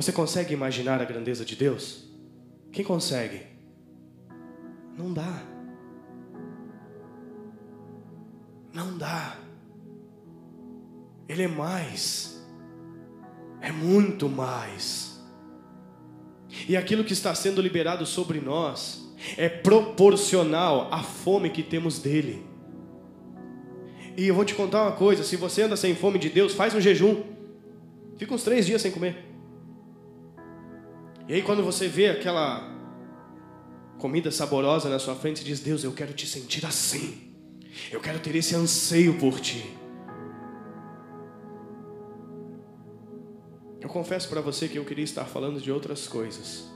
Você 0.00 0.12
consegue 0.12 0.54
imaginar 0.54 0.98
a 1.02 1.04
grandeza 1.04 1.44
de 1.44 1.54
Deus? 1.54 2.04
Quem 2.72 2.82
consegue? 2.82 3.42
Não 4.96 5.12
dá. 5.12 5.42
Não 8.72 8.96
dá. 8.96 9.36
Ele 11.28 11.42
é 11.42 11.48
mais. 11.48 12.42
É 13.60 13.70
muito 13.70 14.26
mais. 14.26 15.20
E 16.66 16.78
aquilo 16.78 17.04
que 17.04 17.12
está 17.12 17.34
sendo 17.34 17.60
liberado 17.60 18.06
sobre 18.06 18.40
nós 18.40 19.14
é 19.36 19.50
proporcional 19.50 20.88
à 20.90 21.02
fome 21.02 21.50
que 21.50 21.62
temos 21.62 21.98
dele. 21.98 22.42
E 24.16 24.28
eu 24.28 24.34
vou 24.34 24.46
te 24.46 24.54
contar 24.54 24.80
uma 24.80 24.92
coisa: 24.92 25.22
se 25.22 25.36
você 25.36 25.60
anda 25.60 25.76
sem 25.76 25.94
fome 25.94 26.18
de 26.18 26.30
Deus, 26.30 26.54
faz 26.54 26.74
um 26.74 26.80
jejum. 26.80 27.22
Fica 28.16 28.32
uns 28.32 28.42
três 28.42 28.64
dias 28.64 28.80
sem 28.80 28.90
comer. 28.90 29.29
E 31.30 31.34
aí, 31.34 31.42
quando 31.42 31.62
você 31.62 31.86
vê 31.86 32.08
aquela 32.08 32.68
comida 34.00 34.32
saborosa 34.32 34.88
na 34.88 34.98
sua 34.98 35.14
frente, 35.14 35.44
diz: 35.44 35.60
Deus, 35.60 35.84
eu 35.84 35.92
quero 35.92 36.12
te 36.12 36.26
sentir 36.26 36.66
assim. 36.66 37.36
Eu 37.88 38.00
quero 38.00 38.18
ter 38.18 38.34
esse 38.34 38.56
anseio 38.56 39.16
por 39.16 39.38
ti. 39.38 39.64
Eu 43.80 43.88
confesso 43.88 44.28
para 44.28 44.40
você 44.40 44.66
que 44.66 44.76
eu 44.76 44.84
queria 44.84 45.04
estar 45.04 45.24
falando 45.24 45.60
de 45.60 45.70
outras 45.70 46.08
coisas. 46.08 46.68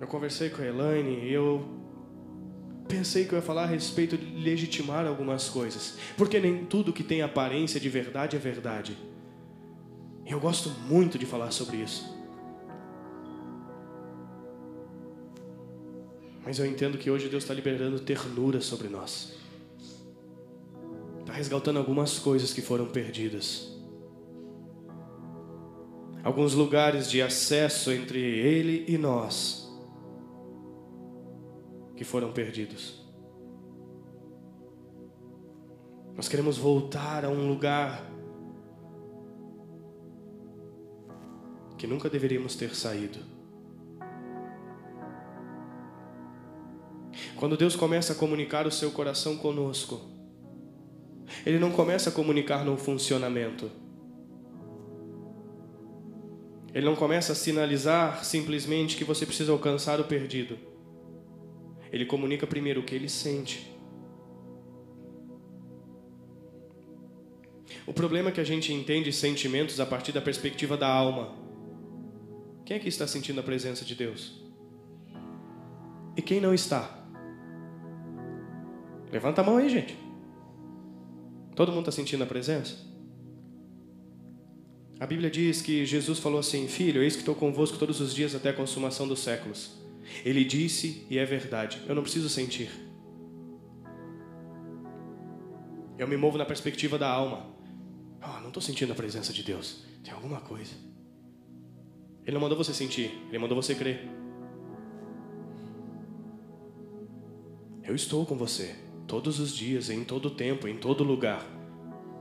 Eu 0.00 0.08
conversei 0.08 0.50
com 0.50 0.60
a 0.60 0.66
Elaine 0.66 1.20
e 1.28 1.32
eu 1.32 1.64
pensei 2.88 3.26
que 3.26 3.32
eu 3.32 3.36
ia 3.36 3.42
falar 3.42 3.62
a 3.62 3.66
respeito 3.66 4.18
de 4.18 4.26
legitimar 4.42 5.06
algumas 5.06 5.48
coisas, 5.48 5.98
porque 6.16 6.40
nem 6.40 6.64
tudo 6.64 6.92
que 6.92 7.04
tem 7.04 7.22
aparência 7.22 7.78
de 7.78 7.88
verdade 7.88 8.34
é 8.34 8.40
verdade. 8.40 9.09
Eu 10.30 10.38
gosto 10.38 10.70
muito 10.88 11.18
de 11.18 11.26
falar 11.26 11.50
sobre 11.50 11.78
isso. 11.78 12.16
Mas 16.44 16.60
eu 16.60 16.66
entendo 16.66 16.96
que 16.96 17.10
hoje 17.10 17.28
Deus 17.28 17.42
está 17.42 17.52
liberando 17.52 17.98
ternura 17.98 18.60
sobre 18.60 18.88
nós. 18.88 19.34
Está 21.18 21.32
resgatando 21.32 21.78
algumas 21.78 22.20
coisas 22.20 22.52
que 22.52 22.62
foram 22.62 22.86
perdidas. 22.86 23.76
Alguns 26.22 26.54
lugares 26.54 27.10
de 27.10 27.20
acesso 27.20 27.90
entre 27.90 28.20
Ele 28.20 28.84
e 28.86 28.96
nós 28.96 29.68
que 31.96 32.04
foram 32.04 32.32
perdidos. 32.32 33.04
Nós 36.14 36.28
queremos 36.28 36.56
voltar 36.56 37.24
a 37.24 37.28
um 37.28 37.48
lugar 37.48 38.19
que 41.80 41.86
nunca 41.86 42.10
deveríamos 42.10 42.54
ter 42.54 42.76
saído. 42.76 43.20
Quando 47.36 47.56
Deus 47.56 47.74
começa 47.74 48.12
a 48.12 48.16
comunicar 48.16 48.66
o 48.66 48.70
seu 48.70 48.90
coração 48.90 49.38
conosco, 49.38 49.98
Ele 51.46 51.58
não 51.58 51.72
começa 51.72 52.10
a 52.10 52.12
comunicar 52.12 52.66
no 52.66 52.76
funcionamento. 52.76 53.70
Ele 56.74 56.84
não 56.84 56.94
começa 56.94 57.32
a 57.32 57.34
sinalizar 57.34 58.26
simplesmente 58.26 58.94
que 58.94 59.02
você 59.02 59.24
precisa 59.24 59.50
alcançar 59.50 59.98
o 60.00 60.04
perdido. 60.04 60.58
Ele 61.90 62.04
comunica 62.04 62.46
primeiro 62.46 62.82
o 62.82 62.84
que 62.84 62.94
ele 62.94 63.08
sente. 63.08 63.74
O 67.86 67.94
problema 67.94 68.28
é 68.28 68.32
que 68.32 68.40
a 68.40 68.44
gente 68.44 68.70
entende 68.70 69.10
sentimentos 69.14 69.80
a 69.80 69.86
partir 69.86 70.12
da 70.12 70.20
perspectiva 70.20 70.76
da 70.76 70.86
alma. 70.86 71.48
Quem 72.70 72.76
aqui 72.76 72.88
está 72.88 73.04
sentindo 73.04 73.40
a 73.40 73.42
presença 73.42 73.84
de 73.84 73.96
Deus? 73.96 74.40
E 76.16 76.22
quem 76.22 76.40
não 76.40 76.54
está? 76.54 77.04
Levanta 79.10 79.40
a 79.40 79.44
mão 79.44 79.56
aí, 79.56 79.68
gente. 79.68 79.98
Todo 81.56 81.72
mundo 81.72 81.88
está 81.88 81.90
sentindo 81.90 82.22
a 82.22 82.28
presença? 82.28 82.76
A 85.00 85.04
Bíblia 85.04 85.28
diz 85.28 85.60
que 85.60 85.84
Jesus 85.84 86.20
falou 86.20 86.38
assim: 86.38 86.68
Filho, 86.68 87.02
eis 87.02 87.14
que 87.14 87.22
estou 87.22 87.34
convosco 87.34 87.76
todos 87.76 88.00
os 88.00 88.14
dias 88.14 88.36
até 88.36 88.50
a 88.50 88.54
consumação 88.54 89.08
dos 89.08 89.18
séculos. 89.18 89.76
Ele 90.24 90.44
disse 90.44 91.04
e 91.10 91.18
é 91.18 91.24
verdade. 91.24 91.82
Eu 91.88 91.96
não 91.96 92.04
preciso 92.04 92.28
sentir. 92.28 92.70
Eu 95.98 96.06
me 96.06 96.16
movo 96.16 96.38
na 96.38 96.46
perspectiva 96.46 96.96
da 96.96 97.10
alma. 97.10 97.52
Oh, 98.22 98.38
não 98.38 98.46
estou 98.46 98.62
sentindo 98.62 98.92
a 98.92 98.94
presença 98.94 99.32
de 99.32 99.42
Deus. 99.42 99.82
Tem 100.04 100.14
alguma 100.14 100.40
coisa. 100.40 100.89
Ele 102.30 102.36
não 102.36 102.42
mandou 102.42 102.56
você 102.56 102.72
sentir, 102.72 103.10
ele 103.28 103.40
mandou 103.40 103.60
você 103.60 103.74
crer. 103.74 104.08
Eu 107.82 107.92
estou 107.92 108.24
com 108.24 108.36
você 108.36 108.76
todos 109.08 109.40
os 109.40 109.52
dias, 109.52 109.90
em 109.90 110.04
todo 110.04 110.30
tempo, 110.30 110.68
em 110.68 110.76
todo 110.76 111.02
lugar. 111.02 111.44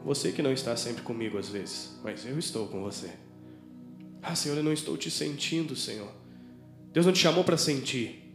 Você 0.03 0.31
que 0.31 0.41
não 0.41 0.51
está 0.51 0.75
sempre 0.75 1.03
comigo 1.03 1.37
às 1.37 1.47
vezes, 1.47 1.99
mas 2.03 2.25
eu 2.25 2.39
estou 2.39 2.67
com 2.67 2.81
você. 2.81 3.11
Ah, 4.19 4.33
Senhor, 4.33 4.57
eu 4.57 4.63
não 4.63 4.73
estou 4.73 4.97
te 4.97 5.11
sentindo, 5.11 5.75
Senhor. 5.75 6.11
Deus 6.91 7.05
não 7.05 7.13
te 7.13 7.19
chamou 7.19 7.43
para 7.43 7.55
sentir. 7.55 8.33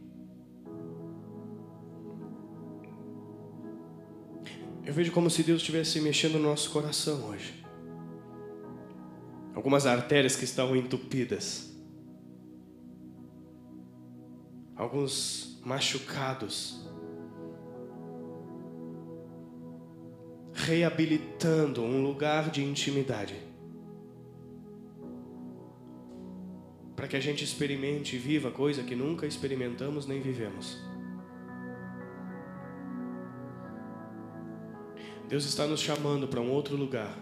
Eu 4.86 4.94
vejo 4.94 5.10
como 5.10 5.28
se 5.28 5.42
Deus 5.42 5.60
estivesse 5.60 6.00
mexendo 6.00 6.34
no 6.34 6.50
nosso 6.50 6.70
coração 6.70 7.30
hoje. 7.30 7.63
Algumas 9.54 9.86
artérias 9.86 10.36
que 10.36 10.44
estão 10.44 10.74
entupidas. 10.74 11.72
Alguns 14.76 15.60
machucados 15.64 16.84
reabilitando 20.64 21.82
um 21.82 22.02
lugar 22.02 22.50
de 22.50 22.62
intimidade. 22.64 23.34
Para 26.94 27.08
que 27.08 27.16
a 27.16 27.20
gente 27.20 27.44
experimente 27.44 28.16
e 28.16 28.18
viva 28.18 28.50
coisa 28.50 28.82
que 28.82 28.94
nunca 28.94 29.26
experimentamos 29.26 30.06
nem 30.06 30.22
vivemos. 30.22 30.78
Deus 35.28 35.44
está 35.44 35.66
nos 35.66 35.80
chamando 35.80 36.28
para 36.28 36.40
um 36.40 36.50
outro 36.50 36.76
lugar. 36.76 37.18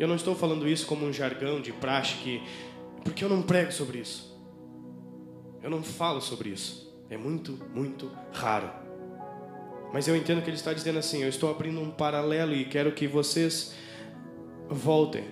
Eu 0.00 0.08
não 0.08 0.16
estou 0.16 0.34
falando 0.34 0.66
isso 0.66 0.86
como 0.86 1.04
um 1.04 1.12
jargão 1.12 1.60
de 1.60 1.74
praxe 1.74 2.16
que 2.22 2.42
porque 3.04 3.22
eu 3.22 3.28
não 3.28 3.42
prego 3.42 3.70
sobre 3.70 3.98
isso. 3.98 4.34
Eu 5.62 5.68
não 5.68 5.82
falo 5.82 6.22
sobre 6.22 6.48
isso. 6.48 6.90
É 7.10 7.18
muito, 7.18 7.52
muito 7.74 8.10
raro. 8.32 8.70
Mas 9.92 10.08
eu 10.08 10.16
entendo 10.16 10.40
que 10.40 10.48
ele 10.48 10.56
está 10.56 10.72
dizendo 10.72 10.98
assim: 10.98 11.22
eu 11.22 11.28
estou 11.28 11.50
abrindo 11.50 11.78
um 11.78 11.90
paralelo 11.90 12.54
e 12.54 12.64
quero 12.64 12.92
que 12.92 13.06
vocês 13.06 13.74
voltem. 14.70 15.24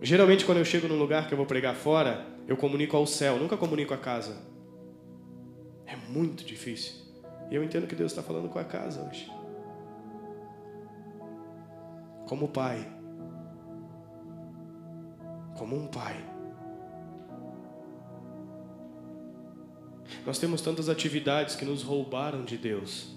Geralmente, 0.00 0.44
quando 0.44 0.58
eu 0.58 0.64
chego 0.64 0.88
num 0.88 0.98
lugar 0.98 1.28
que 1.28 1.34
eu 1.34 1.38
vou 1.38 1.46
pregar 1.46 1.76
fora, 1.76 2.26
eu 2.48 2.56
comunico 2.56 2.96
ao 2.96 3.06
céu, 3.06 3.38
nunca 3.38 3.56
comunico 3.56 3.94
à 3.94 3.96
casa. 3.96 4.44
É 5.86 5.94
muito 5.94 6.44
difícil. 6.44 6.94
E 7.48 7.54
eu 7.54 7.62
entendo 7.62 7.86
que 7.86 7.94
Deus 7.94 8.10
está 8.10 8.24
falando 8.24 8.48
com 8.48 8.58
a 8.58 8.64
casa 8.64 9.08
hoje. 9.08 9.41
Como 12.32 12.48
pai. 12.48 12.90
Como 15.54 15.76
um 15.76 15.86
pai. 15.86 16.16
Nós 20.24 20.38
temos 20.38 20.62
tantas 20.62 20.88
atividades 20.88 21.54
que 21.54 21.66
nos 21.66 21.82
roubaram 21.82 22.42
de 22.42 22.56
Deus. 22.56 23.14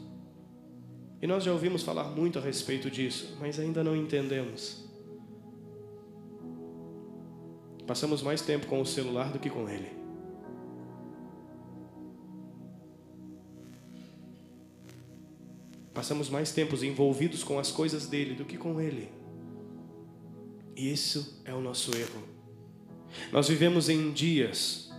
E 1.21 1.27
nós 1.27 1.45
já 1.45 1.53
ouvimos 1.53 1.81
falar 1.81 2.09
muito 2.09 2.39
a 2.39 2.41
respeito 2.41 2.91
disso, 2.91 3.37
mas 3.39 3.57
ainda 3.57 3.85
não 3.85 3.95
entendemos. 3.95 4.83
Passamos 7.87 8.21
mais 8.21 8.41
tempo 8.41 8.67
com 8.67 8.81
o 8.81 8.85
celular 8.85 9.31
do 9.31 9.39
que 9.39 9.49
com 9.49 9.69
ele. 9.69 10.04
Passamos 15.95 16.29
mais 16.29 16.51
tempos 16.51 16.83
envolvidos 16.83 17.41
com 17.41 17.57
as 17.57 17.71
coisas 17.71 18.05
dele 18.05 18.35
do 18.35 18.43
que 18.43 18.57
com 18.57 18.81
ele. 18.81 19.09
E 20.75 20.91
isso 20.91 21.41
é 21.45 21.53
o 21.53 21.61
nosso 21.61 21.95
erro. 21.97 22.21
Nós 23.31 23.47
vivemos 23.47 23.87
em 23.87 24.11
dias 24.11 24.91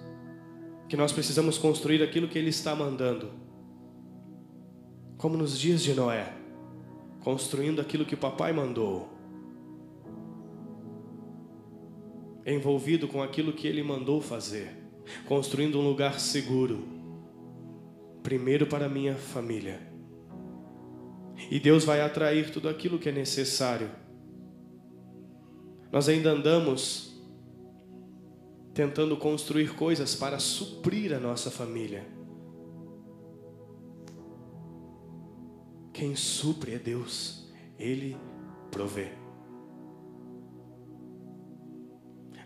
que 0.89 0.97
nós 0.97 1.13
precisamos 1.13 1.59
construir 1.59 2.03
aquilo 2.03 2.29
que 2.29 2.39
Ele 2.39 2.49
está 2.49 2.75
mandando. 2.75 3.31
Como 5.19 5.37
nos 5.37 5.59
dias 5.59 5.83
de 5.83 5.93
Noé, 5.93 6.33
construindo 7.21 7.79
aquilo 7.81 8.07
que 8.07 8.15
o 8.15 8.19
papai 8.19 8.55
mandou. 8.55 9.07
Envolvido 12.47 13.07
com 13.07 13.23
aquilo 13.23 13.53
que 13.53 13.67
Ele 13.67 13.83
mandou 13.83 14.23
fazer, 14.23 14.71
construindo 15.27 15.79
um 15.79 15.87
lugar 15.87 16.19
seguro, 16.21 16.89
primeiro 18.23 18.67
para 18.67 18.89
minha 18.89 19.15
família. 19.15 19.86
E 21.51 21.61
Deus 21.61 21.85
vai 21.85 22.01
atrair 22.01 22.51
tudo 22.51 22.69
aquilo 22.69 22.99
que 22.99 23.09
é 23.09 23.13
necessário. 23.13 23.91
Nós 25.93 26.09
ainda 26.09 26.31
andamos 26.31 27.17
tentando 28.75 29.17
construir 29.17 29.75
coisas 29.75 30.15
para 30.15 30.39
suprir 30.39 31.15
a 31.15 31.19
nossa 31.19 31.51
família. 31.51 32.07
Quem 35.95 36.15
supre 36.15 36.75
é 36.75 36.79
Deus, 36.79 37.51
Ele 37.79 38.17
provê. 38.71 39.13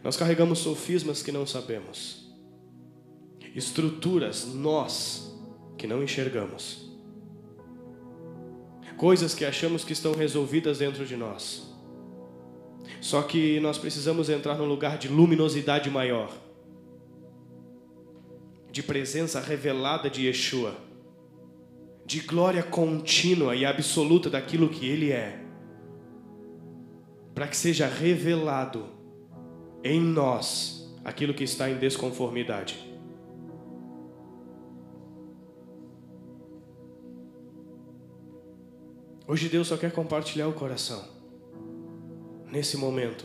Nós 0.04 0.16
carregamos 0.16 0.60
sofismas 0.60 1.22
que 1.22 1.32
não 1.32 1.44
sabemos, 1.44 2.32
estruturas 3.54 4.46
nós 4.46 5.36
que 5.76 5.86
não 5.86 6.02
enxergamos, 6.02 6.89
coisas 9.00 9.34
que 9.34 9.46
achamos 9.46 9.82
que 9.82 9.94
estão 9.94 10.12
resolvidas 10.12 10.76
dentro 10.76 11.06
de 11.06 11.16
nós. 11.16 11.66
Só 13.00 13.22
que 13.22 13.58
nós 13.58 13.78
precisamos 13.78 14.28
entrar 14.28 14.58
num 14.58 14.66
lugar 14.66 14.98
de 14.98 15.08
luminosidade 15.08 15.88
maior, 15.88 16.30
de 18.70 18.82
presença 18.82 19.40
revelada 19.40 20.10
de 20.10 20.26
Yeshua, 20.26 20.76
de 22.04 22.20
glória 22.20 22.62
contínua 22.62 23.56
e 23.56 23.64
absoluta 23.64 24.28
daquilo 24.28 24.68
que 24.68 24.86
Ele 24.86 25.10
é, 25.10 25.46
para 27.34 27.48
que 27.48 27.56
seja 27.56 27.86
revelado 27.86 28.84
em 29.82 29.98
nós 29.98 30.94
aquilo 31.02 31.32
que 31.32 31.44
está 31.44 31.70
em 31.70 31.78
desconformidade. 31.78 32.89
Hoje 39.30 39.48
Deus 39.48 39.68
só 39.68 39.76
quer 39.76 39.92
compartilhar 39.92 40.48
o 40.48 40.52
coração 40.52 41.04
nesse 42.50 42.76
momento. 42.76 43.24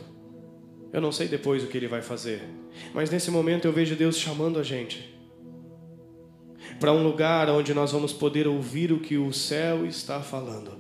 Eu 0.94 1.02
não 1.02 1.12
sei 1.12 1.28
depois 1.28 1.64
o 1.64 1.68
que 1.68 1.76
ele 1.76 1.88
vai 1.88 2.04
fazer, 2.04 2.44
mas 2.94 3.10
nesse 3.10 3.32
momento 3.32 3.66
eu 3.66 3.74
vejo 3.74 3.96
Deus 3.96 4.16
chamando 4.16 4.60
a 4.60 4.64
gente 4.64 5.18
para 6.80 6.94
um 6.94 7.02
lugar 7.02 7.50
onde 7.50 7.74
nós 7.74 7.92
vamos 7.92 8.14
poder 8.14 8.48
ouvir 8.48 8.92
o 8.92 9.00
que 9.00 9.18
o 9.18 9.34
céu 9.34 9.84
está 9.84 10.22
falando 10.22 10.74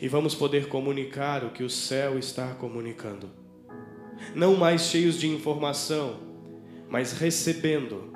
e 0.00 0.08
vamos 0.08 0.34
poder 0.34 0.68
comunicar 0.68 1.44
o 1.44 1.50
que 1.50 1.62
o 1.62 1.68
céu 1.68 2.18
está 2.18 2.54
comunicando. 2.54 3.28
Não 4.34 4.56
mais 4.56 4.84
cheios 4.84 5.16
de 5.16 5.28
informação, 5.28 6.20
mas 6.88 7.12
recebendo 7.12 8.14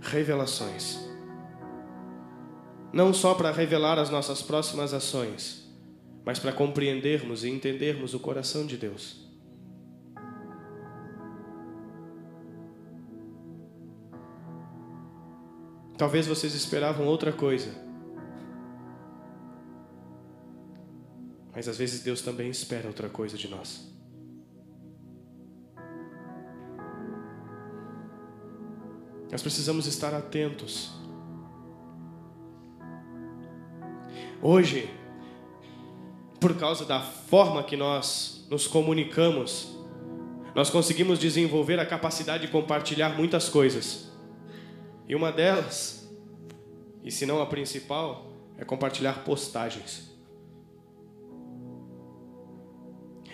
revelações. 0.00 1.12
Não 2.94 3.12
só 3.12 3.34
para 3.34 3.50
revelar 3.50 3.98
as 3.98 4.08
nossas 4.08 4.40
próximas 4.40 4.94
ações, 4.94 5.68
mas 6.24 6.38
para 6.38 6.52
compreendermos 6.52 7.42
e 7.42 7.50
entendermos 7.50 8.14
o 8.14 8.20
coração 8.20 8.64
de 8.64 8.76
Deus. 8.76 9.26
Talvez 15.98 16.28
vocês 16.28 16.54
esperavam 16.54 17.04
outra 17.04 17.32
coisa. 17.32 17.74
Mas 21.52 21.66
às 21.66 21.76
vezes 21.76 22.00
Deus 22.00 22.22
também 22.22 22.48
espera 22.48 22.86
outra 22.86 23.08
coisa 23.08 23.36
de 23.36 23.48
nós. 23.48 23.92
Nós 29.32 29.42
precisamos 29.42 29.88
estar 29.88 30.14
atentos. 30.14 31.03
Hoje, 34.46 34.90
por 36.38 36.54
causa 36.58 36.84
da 36.84 37.00
forma 37.00 37.62
que 37.62 37.78
nós 37.78 38.46
nos 38.50 38.66
comunicamos, 38.66 39.74
nós 40.54 40.68
conseguimos 40.68 41.18
desenvolver 41.18 41.80
a 41.80 41.86
capacidade 41.86 42.44
de 42.44 42.52
compartilhar 42.52 43.16
muitas 43.16 43.48
coisas. 43.48 44.12
E 45.08 45.14
uma 45.14 45.32
delas, 45.32 46.14
e 47.02 47.10
se 47.10 47.24
não 47.24 47.40
a 47.40 47.46
principal, 47.46 48.34
é 48.58 48.66
compartilhar 48.66 49.24
postagens. 49.24 50.14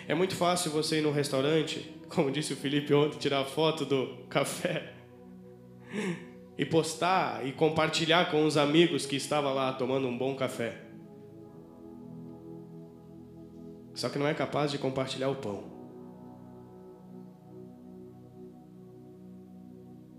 É 0.07 0.15
muito 0.15 0.33
fácil 0.33 0.71
você 0.71 0.99
ir 0.99 1.01
num 1.01 1.11
restaurante, 1.11 1.93
como 2.07 2.31
disse 2.31 2.53
o 2.53 2.55
Felipe 2.55 2.93
ontem, 2.93 3.17
tirar 3.17 3.43
foto 3.43 3.83
do 3.83 4.15
café 4.29 4.93
e 6.57 6.63
postar 6.63 7.45
e 7.45 7.51
compartilhar 7.51 8.31
com 8.31 8.45
os 8.45 8.55
amigos 8.55 9.05
que 9.05 9.17
estavam 9.17 9.53
lá 9.53 9.73
tomando 9.73 10.07
um 10.07 10.17
bom 10.17 10.37
café. 10.37 10.90
Só 13.93 14.09
que 14.09 14.17
não 14.17 14.27
é 14.27 14.33
capaz 14.33 14.71
de 14.71 14.77
compartilhar 14.77 15.29
o 15.29 15.35
pão. 15.35 15.63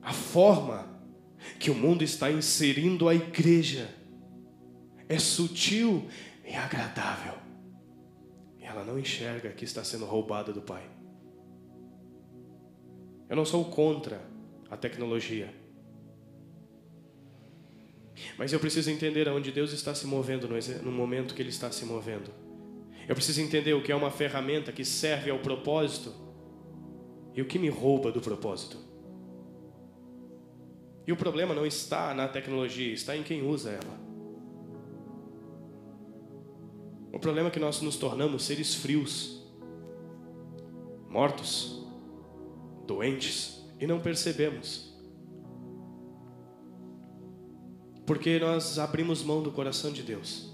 A 0.03 0.13
forma 0.13 0.87
que 1.59 1.71
o 1.71 1.75
mundo 1.75 2.03
está 2.03 2.31
inserindo 2.31 3.09
a 3.09 3.15
igreja 3.15 3.89
é 5.09 5.19
sutil 5.19 6.09
e 6.45 6.55
agradável. 6.55 7.35
E 8.59 8.65
ela 8.65 8.85
não 8.85 8.99
enxerga 8.99 9.51
que 9.51 9.65
está 9.65 9.85
sendo 9.85 10.05
roubada 10.05 10.53
do 10.53 10.61
Pai. 10.61 10.83
Eu 13.29 13.37
não 13.37 13.45
sou 13.45 13.65
contra 13.65 14.21
a 14.71 14.77
tecnologia. 14.77 15.55
Mas 18.37 18.53
eu 18.53 18.61
preciso 18.61 18.91
entender 18.91 19.29
aonde 19.29 19.53
Deus 19.53 19.73
está 19.73 19.95
se 19.95 20.07
movendo 20.07 20.49
no 20.83 20.93
momento 20.93 21.35
que 21.35 21.43
Ele 21.43 21.49
está 21.49 21.71
se 21.71 21.85
movendo. 21.85 22.42
Eu 23.09 23.15
preciso 23.15 23.41
entender 23.41 23.75
o 23.75 23.83
que 23.83 23.91
é 23.91 23.97
uma 23.97 24.11
ferramenta 24.11 24.73
que 24.73 24.85
serve 24.85 25.31
ao 25.31 25.39
propósito 25.39 26.13
e 27.35 27.43
o 27.43 27.47
que 27.47 27.59
me 27.59 27.69
rouba 27.69 28.13
do 28.13 28.21
propósito. 28.21 28.79
E 31.07 31.13
o 31.13 31.17
problema 31.17 31.55
não 31.55 31.67
está 31.67 32.15
na 32.15 32.29
tecnologia, 32.29 32.93
está 32.93 33.17
em 33.17 33.23
quem 33.23 33.47
usa 33.47 33.71
ela. 33.71 34.01
O 37.13 37.19
problema 37.19 37.49
é 37.49 37.51
que 37.51 37.61
nós 37.61 37.81
nos 37.81 37.97
tornamos 37.97 38.45
seres 38.45 38.75
frios, 38.75 39.45
mortos, 41.09 41.85
doentes 42.87 43.63
e 43.81 43.87
não 43.87 44.01
percebemos. 44.01 44.93
Porque 48.07 48.39
nós 48.39 48.79
abrimos 48.79 49.23
mão 49.23 49.43
do 49.43 49.53
coração 49.53 49.93
de 49.93 50.03
Deus. 50.03 50.52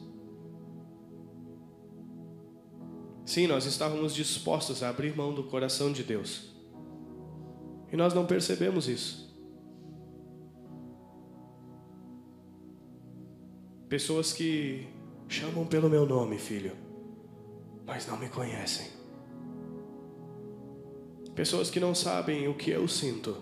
Sim, 3.38 3.46
nós 3.46 3.66
estávamos 3.66 4.16
dispostos 4.16 4.82
a 4.82 4.88
abrir 4.88 5.16
mão 5.16 5.32
do 5.32 5.44
coração 5.44 5.92
de 5.92 6.02
Deus. 6.02 6.52
E 7.92 7.96
nós 7.96 8.12
não 8.12 8.26
percebemos 8.26 8.88
isso. 8.88 9.32
Pessoas 13.88 14.32
que 14.32 14.88
chamam 15.28 15.64
pelo 15.64 15.88
meu 15.88 16.04
nome, 16.04 16.36
filho, 16.36 16.72
mas 17.86 18.08
não 18.08 18.18
me 18.18 18.28
conhecem. 18.28 18.88
Pessoas 21.36 21.70
que 21.70 21.78
não 21.78 21.94
sabem 21.94 22.48
o 22.48 22.56
que 22.56 22.72
eu 22.72 22.88
sinto. 22.88 23.36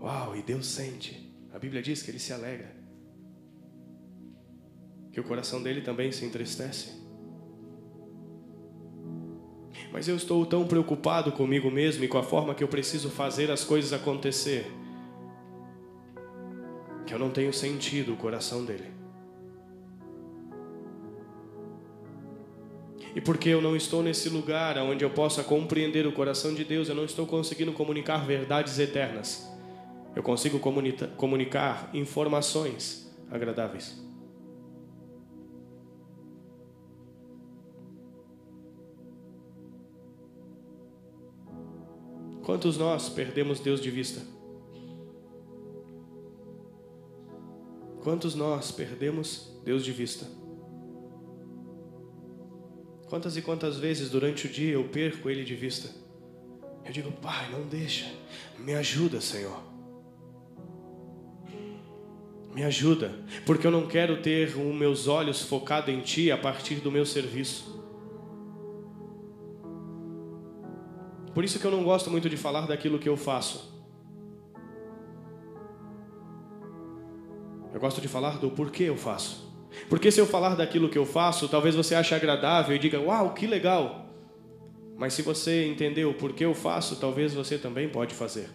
Uau, 0.00 0.34
e 0.34 0.42
Deus 0.42 0.64
sente. 0.64 1.30
A 1.52 1.58
Bíblia 1.58 1.82
diz 1.82 2.02
que 2.02 2.10
ele 2.10 2.18
se 2.18 2.32
alegra. 2.32 2.74
Que 5.12 5.20
o 5.20 5.24
coração 5.24 5.62
dele 5.62 5.82
também 5.82 6.10
se 6.10 6.24
entristece. 6.24 7.01
Mas 9.92 10.08
eu 10.08 10.16
estou 10.16 10.46
tão 10.46 10.66
preocupado 10.66 11.30
comigo 11.30 11.70
mesmo 11.70 12.02
e 12.02 12.08
com 12.08 12.16
a 12.16 12.22
forma 12.22 12.54
que 12.54 12.64
eu 12.64 12.68
preciso 12.68 13.10
fazer 13.10 13.50
as 13.50 13.62
coisas 13.62 13.92
acontecer, 13.92 14.72
que 17.06 17.12
eu 17.12 17.18
não 17.18 17.28
tenho 17.30 17.52
sentido 17.52 18.14
o 18.14 18.16
coração 18.16 18.64
dele. 18.64 18.90
E 23.14 23.20
porque 23.20 23.50
eu 23.50 23.60
não 23.60 23.76
estou 23.76 24.02
nesse 24.02 24.30
lugar 24.30 24.78
onde 24.78 25.04
eu 25.04 25.10
possa 25.10 25.44
compreender 25.44 26.06
o 26.06 26.12
coração 26.12 26.54
de 26.54 26.64
Deus, 26.64 26.88
eu 26.88 26.94
não 26.94 27.04
estou 27.04 27.26
conseguindo 27.26 27.72
comunicar 27.72 28.24
verdades 28.24 28.78
eternas. 28.78 29.46
Eu 30.16 30.22
consigo 30.22 30.58
comunicar 31.16 31.90
informações 31.92 33.14
agradáveis. 33.30 34.11
Quantos 42.42 42.76
nós 42.76 43.08
perdemos 43.08 43.60
Deus 43.60 43.80
de 43.80 43.90
vista? 43.90 44.20
Quantos 48.02 48.34
nós 48.34 48.72
perdemos 48.72 49.60
Deus 49.64 49.84
de 49.84 49.92
vista? 49.92 50.26
Quantas 53.08 53.36
e 53.36 53.42
quantas 53.42 53.76
vezes 53.76 54.10
durante 54.10 54.46
o 54.46 54.50
dia 54.50 54.72
eu 54.72 54.84
perco 54.84 55.30
Ele 55.30 55.44
de 55.44 55.54
vista? 55.54 55.88
Eu 56.84 56.90
digo, 56.90 57.12
Pai, 57.12 57.48
não 57.52 57.68
deixa, 57.68 58.10
me 58.58 58.74
ajuda, 58.74 59.20
Senhor. 59.20 59.62
Me 62.52 62.64
ajuda, 62.64 63.14
porque 63.46 63.66
eu 63.66 63.70
não 63.70 63.86
quero 63.86 64.20
ter 64.20 64.48
os 64.48 64.74
meus 64.74 65.06
olhos 65.06 65.42
focados 65.42 65.94
em 65.94 66.00
Ti 66.00 66.32
a 66.32 66.36
partir 66.36 66.76
do 66.76 66.90
meu 66.90 67.06
serviço. 67.06 67.71
Por 71.34 71.44
isso 71.44 71.58
que 71.58 71.64
eu 71.64 71.70
não 71.70 71.82
gosto 71.82 72.10
muito 72.10 72.28
de 72.28 72.36
falar 72.36 72.66
daquilo 72.66 72.98
que 72.98 73.08
eu 73.08 73.16
faço. 73.16 73.72
Eu 77.72 77.80
gosto 77.80 78.00
de 78.00 78.08
falar 78.08 78.38
do 78.38 78.50
porquê 78.50 78.84
eu 78.84 78.96
faço. 78.96 79.50
Porque 79.88 80.10
se 80.10 80.20
eu 80.20 80.26
falar 80.26 80.54
daquilo 80.54 80.90
que 80.90 80.98
eu 80.98 81.06
faço, 81.06 81.48
talvez 81.48 81.74
você 81.74 81.94
ache 81.94 82.14
agradável 82.14 82.76
e 82.76 82.78
diga: 82.78 83.00
"Uau, 83.00 83.32
que 83.32 83.46
legal". 83.46 84.06
Mas 84.96 85.14
se 85.14 85.22
você 85.22 85.64
entender 85.64 86.04
o 86.04 86.14
porquê 86.14 86.44
eu 86.44 86.54
faço, 86.54 86.96
talvez 86.96 87.32
você 87.32 87.56
também 87.56 87.88
pode 87.88 88.14
fazer. 88.14 88.50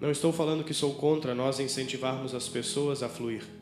Não 0.00 0.10
estou 0.10 0.32
falando 0.32 0.64
que 0.64 0.72
sou 0.72 0.94
contra 0.94 1.34
nós 1.34 1.60
incentivarmos 1.60 2.34
as 2.34 2.48
pessoas 2.48 3.02
a 3.02 3.08
fluir. 3.08 3.59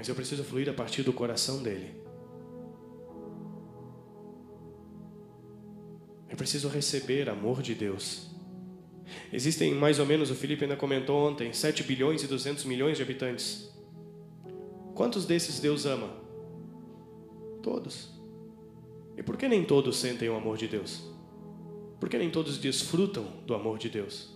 Mas 0.00 0.08
eu 0.08 0.14
preciso 0.14 0.42
fluir 0.42 0.66
a 0.66 0.72
partir 0.72 1.02
do 1.02 1.12
coração 1.12 1.62
dele. 1.62 1.94
Eu 6.26 6.38
preciso 6.38 6.68
receber 6.68 7.28
amor 7.28 7.60
de 7.60 7.74
Deus. 7.74 8.30
Existem 9.30 9.74
mais 9.74 9.98
ou 9.98 10.06
menos, 10.06 10.30
o 10.30 10.34
Felipe 10.34 10.64
ainda 10.64 10.74
comentou 10.74 11.28
ontem, 11.28 11.52
7 11.52 11.82
bilhões 11.82 12.22
e 12.22 12.26
200 12.26 12.64
milhões 12.64 12.96
de 12.96 13.02
habitantes. 13.02 13.70
Quantos 14.94 15.26
desses 15.26 15.60
Deus 15.60 15.84
ama? 15.84 16.08
Todos. 17.62 18.18
E 19.18 19.22
por 19.22 19.36
que 19.36 19.46
nem 19.48 19.66
todos 19.66 19.98
sentem 19.98 20.30
o 20.30 20.34
amor 20.34 20.56
de 20.56 20.66
Deus? 20.66 21.12
Por 22.00 22.08
que 22.08 22.16
nem 22.16 22.30
todos 22.30 22.56
desfrutam 22.56 23.26
do 23.44 23.52
amor 23.52 23.76
de 23.76 23.90
Deus? 23.90 24.34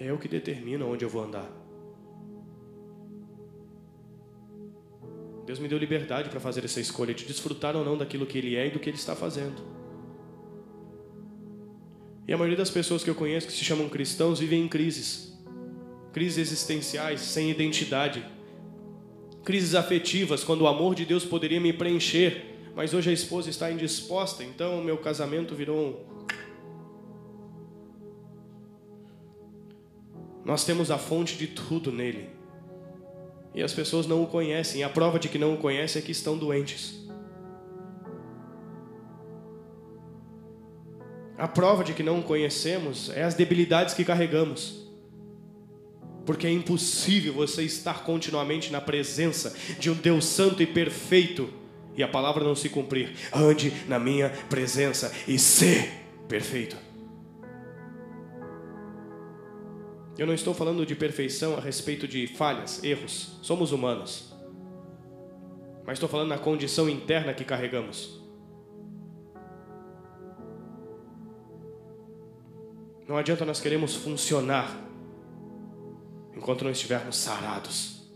É 0.00 0.10
eu 0.10 0.16
que 0.16 0.26
determino 0.26 0.90
onde 0.90 1.04
eu 1.04 1.10
vou 1.10 1.22
andar. 1.22 1.48
Deus 5.44 5.58
me 5.58 5.68
deu 5.68 5.76
liberdade 5.76 6.30
para 6.30 6.40
fazer 6.40 6.64
essa 6.64 6.80
escolha 6.80 7.12
de 7.12 7.26
desfrutar 7.26 7.76
ou 7.76 7.84
não 7.84 7.98
daquilo 7.98 8.24
que 8.24 8.38
Ele 8.38 8.56
é 8.56 8.68
e 8.68 8.70
do 8.70 8.78
que 8.78 8.88
Ele 8.88 8.96
está 8.96 9.14
fazendo. 9.14 9.60
E 12.26 12.32
a 12.32 12.38
maioria 12.38 12.56
das 12.56 12.70
pessoas 12.70 13.04
que 13.04 13.10
eu 13.10 13.14
conheço 13.14 13.46
que 13.46 13.52
se 13.52 13.62
chamam 13.62 13.90
cristãos 13.90 14.38
vivem 14.38 14.62
em 14.62 14.68
crises. 14.68 15.38
Crises 16.14 16.38
existenciais, 16.38 17.20
sem 17.20 17.50
identidade. 17.50 18.24
Crises 19.44 19.74
afetivas, 19.74 20.42
quando 20.42 20.62
o 20.62 20.66
amor 20.66 20.94
de 20.94 21.04
Deus 21.04 21.26
poderia 21.26 21.60
me 21.60 21.72
preencher, 21.72 22.70
mas 22.74 22.94
hoje 22.94 23.10
a 23.10 23.12
esposa 23.12 23.50
está 23.50 23.70
indisposta, 23.70 24.42
então 24.44 24.82
meu 24.82 24.96
casamento 24.96 25.54
virou 25.54 26.19
Nós 30.44 30.64
temos 30.64 30.90
a 30.90 30.98
fonte 30.98 31.36
de 31.36 31.46
tudo 31.46 31.92
nele. 31.92 32.30
E 33.54 33.62
as 33.62 33.72
pessoas 33.72 34.06
não 34.06 34.22
o 34.22 34.26
conhecem. 34.26 34.82
A 34.82 34.88
prova 34.88 35.18
de 35.18 35.28
que 35.28 35.38
não 35.38 35.54
o 35.54 35.58
conhecem 35.58 36.00
é 36.00 36.04
que 36.04 36.12
estão 36.12 36.38
doentes. 36.38 37.08
A 41.36 41.48
prova 41.48 41.82
de 41.82 41.94
que 41.94 42.02
não 42.02 42.20
o 42.20 42.22
conhecemos 42.22 43.10
é 43.10 43.22
as 43.22 43.34
debilidades 43.34 43.94
que 43.94 44.04
carregamos. 44.04 44.86
Porque 46.26 46.46
é 46.46 46.52
impossível 46.52 47.32
você 47.32 47.62
estar 47.62 48.04
continuamente 48.04 48.70
na 48.70 48.80
presença 48.80 49.56
de 49.78 49.90
um 49.90 49.94
Deus 49.94 50.26
santo 50.26 50.62
e 50.62 50.66
perfeito 50.66 51.48
e 51.96 52.02
a 52.02 52.08
palavra 52.08 52.44
não 52.44 52.54
se 52.54 52.68
cumprir. 52.68 53.12
Ande 53.32 53.72
na 53.88 53.98
minha 53.98 54.30
presença 54.48 55.12
e 55.26 55.38
ser 55.38 55.90
perfeito. 56.28 56.76
Eu 60.20 60.26
não 60.26 60.34
estou 60.34 60.52
falando 60.52 60.84
de 60.84 60.94
perfeição 60.94 61.56
a 61.56 61.60
respeito 61.60 62.06
de 62.06 62.26
falhas, 62.26 62.84
erros. 62.84 63.38
Somos 63.40 63.72
humanos. 63.72 64.30
Mas 65.86 65.94
estou 65.94 66.10
falando 66.10 66.28
na 66.28 66.36
condição 66.36 66.90
interna 66.90 67.32
que 67.32 67.42
carregamos. 67.42 68.20
Não 73.08 73.16
adianta 73.16 73.46
nós 73.46 73.62
queremos 73.62 73.96
funcionar 73.96 74.76
enquanto 76.36 76.64
não 76.64 76.70
estivermos 76.70 77.16
sarados. 77.16 78.06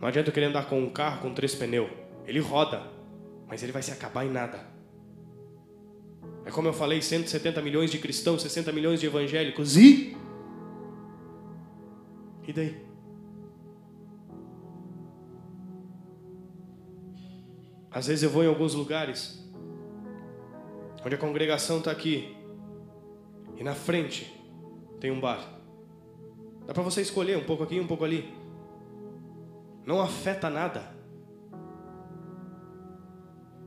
Não 0.00 0.06
adianta 0.06 0.30
querer 0.30 0.46
andar 0.46 0.68
com 0.68 0.80
um 0.80 0.90
carro 0.90 1.22
com 1.22 1.34
três 1.34 1.56
pneus. 1.56 1.90
Ele 2.24 2.38
roda, 2.38 2.88
mas 3.48 3.64
ele 3.64 3.72
vai 3.72 3.82
se 3.82 3.90
acabar 3.90 4.24
em 4.24 4.30
nada. 4.30 4.75
É 6.46 6.50
como 6.52 6.68
eu 6.68 6.72
falei, 6.72 7.02
170 7.02 7.60
milhões 7.60 7.90
de 7.90 7.98
cristãos, 7.98 8.40
60 8.40 8.70
milhões 8.70 9.00
de 9.00 9.06
evangélicos. 9.06 9.76
E? 9.76 10.16
E 12.46 12.52
daí? 12.52 12.86
Às 17.90 18.06
vezes 18.06 18.22
eu 18.22 18.30
vou 18.30 18.44
em 18.44 18.46
alguns 18.46 18.74
lugares 18.74 19.44
onde 21.04 21.16
a 21.16 21.18
congregação 21.18 21.78
está 21.78 21.90
aqui 21.90 22.36
e 23.56 23.64
na 23.64 23.74
frente 23.74 24.32
tem 25.00 25.10
um 25.10 25.18
bar. 25.18 25.60
Dá 26.64 26.72
para 26.72 26.82
você 26.84 27.00
escolher 27.00 27.36
um 27.36 27.44
pouco 27.44 27.64
aqui, 27.64 27.80
um 27.80 27.86
pouco 27.88 28.04
ali. 28.04 28.32
Não 29.84 30.00
afeta 30.00 30.48
nada 30.48 30.95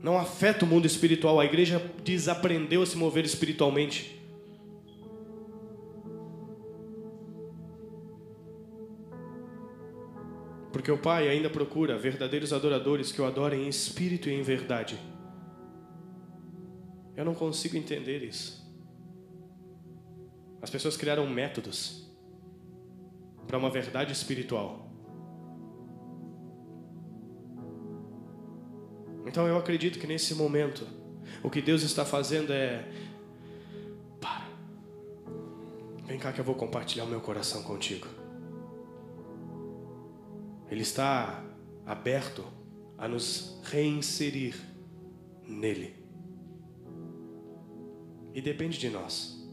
não 0.02 0.18
afeta 0.18 0.64
o 0.64 0.68
mundo 0.68 0.86
espiritual. 0.86 1.38
A 1.38 1.44
igreja 1.44 1.78
desaprendeu 2.02 2.82
a 2.82 2.86
se 2.86 2.96
mover 2.96 3.24
espiritualmente. 3.24 4.18
Porque 10.72 10.90
o 10.90 10.98
Pai 10.98 11.28
ainda 11.28 11.50
procura 11.50 11.98
verdadeiros 11.98 12.52
adoradores 12.52 13.12
que 13.12 13.20
o 13.20 13.26
adorem 13.26 13.64
em 13.64 13.68
espírito 13.68 14.28
e 14.28 14.34
em 14.34 14.42
verdade. 14.42 14.98
Eu 17.16 17.24
não 17.24 17.34
consigo 17.34 17.76
entender 17.76 18.22
isso. 18.22 18.60
As 20.62 20.70
pessoas 20.70 20.96
criaram 20.96 21.28
métodos 21.28 22.08
para 23.46 23.58
uma 23.58 23.68
verdade 23.68 24.12
espiritual. 24.12 24.89
Então 29.30 29.46
eu 29.46 29.56
acredito 29.56 30.00
que 30.00 30.08
nesse 30.08 30.34
momento, 30.34 30.84
o 31.40 31.48
que 31.48 31.62
Deus 31.62 31.82
está 31.84 32.04
fazendo 32.04 32.52
é. 32.52 32.84
Para. 34.20 34.48
Vem 36.04 36.18
cá 36.18 36.32
que 36.32 36.40
eu 36.40 36.44
vou 36.44 36.56
compartilhar 36.56 37.04
o 37.04 37.06
meu 37.06 37.20
coração 37.20 37.62
contigo. 37.62 38.08
Ele 40.68 40.82
está 40.82 41.44
aberto 41.86 42.44
a 42.98 43.06
nos 43.06 43.60
reinserir 43.62 44.56
nele. 45.46 45.94
E 48.34 48.42
depende 48.42 48.80
de 48.80 48.90
nós. 48.90 49.48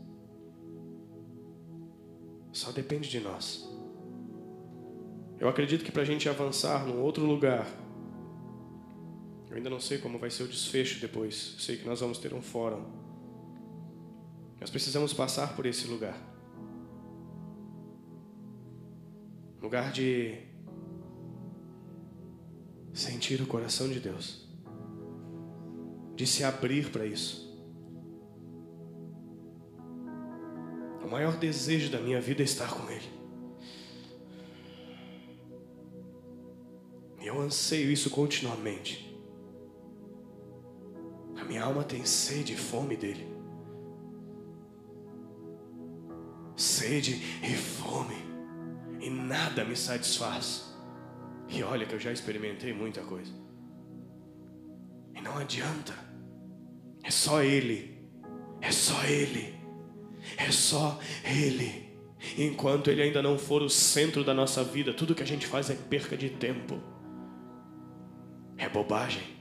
Só 2.51 2.71
depende 2.71 3.07
de 3.07 3.19
nós. 3.19 3.69
Eu 5.39 5.47
acredito 5.47 5.85
que 5.85 5.91
para 5.91 6.01
a 6.01 6.05
gente 6.05 6.27
avançar 6.27 6.83
num 6.83 6.99
outro 6.99 7.23
lugar, 7.23 7.67
ainda 9.57 9.71
não 9.71 9.79
sei 9.79 9.97
como 9.97 10.19
vai 10.19 10.29
ser 10.29 10.43
o 10.43 10.47
desfecho 10.47 11.01
depois. 11.01 11.55
Sei 11.57 11.77
que 11.77 11.85
nós 11.85 11.99
vamos 11.99 12.19
ter 12.19 12.31
um 12.33 12.41
fórum. 12.41 12.85
Nós 14.61 14.69
precisamos 14.69 15.13
passar 15.13 15.55
por 15.55 15.65
esse 15.65 15.87
lugar. 15.87 16.15
Lugar 19.59 19.91
de 19.91 20.37
sentir 22.93 23.41
o 23.41 23.47
coração 23.47 23.89
de 23.89 23.99
Deus, 23.99 24.47
de 26.15 26.27
se 26.27 26.43
abrir 26.43 26.91
para 26.91 27.05
isso. 27.05 27.47
O 31.03 31.09
maior 31.09 31.35
desejo 31.37 31.89
da 31.91 31.99
minha 31.99 32.21
vida 32.21 32.43
é 32.43 32.45
estar 32.45 32.71
com 32.73 32.89
Ele. 32.91 33.09
E 37.21 37.27
eu 37.27 37.39
anseio 37.41 37.91
isso 37.91 38.09
continuamente. 38.11 39.06
Minha 41.47 41.63
alma 41.63 41.83
tem 41.83 42.05
sede 42.05 42.53
e 42.53 42.57
fome 42.57 42.97
dele. 42.97 43.27
Sede 46.55 47.13
e 47.43 47.55
fome. 47.55 48.15
E 48.99 49.09
nada 49.09 49.63
me 49.63 49.75
satisfaz. 49.75 50.75
E 51.47 51.63
olha 51.63 51.85
que 51.85 51.95
eu 51.95 51.99
já 51.99 52.11
experimentei 52.11 52.73
muita 52.73 53.01
coisa. 53.01 53.31
E 55.15 55.21
não 55.21 55.37
adianta. 55.37 55.93
É 57.03 57.11
só 57.11 57.41
Ele. 57.41 57.97
É 58.59 58.71
só 58.71 59.01
Ele. 59.05 59.55
É 60.35 60.51
só 60.51 60.99
Ele. 61.23 61.87
Enquanto 62.37 62.89
Ele 62.89 63.03
ainda 63.03 63.21
não 63.21 63.37
for 63.37 63.61
o 63.61 63.69
centro 63.69 64.23
da 64.23 64.33
nossa 64.33 64.63
vida, 64.63 64.93
tudo 64.93 65.15
que 65.15 65.23
a 65.23 65.27
gente 65.27 65.47
faz 65.47 65.69
é 65.69 65.75
perca 65.75 66.17
de 66.17 66.29
tempo. 66.31 66.81
É 68.57 68.67
bobagem. 68.67 69.36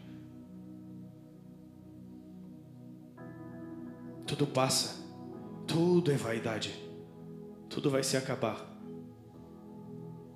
Tudo 4.37 4.53
passa. 4.53 5.03
Tudo 5.67 6.13
é 6.13 6.15
vaidade. 6.15 6.75
Tudo 7.71 7.89
vai 7.89 8.03
se 8.03 8.19
acabar. 8.19 8.71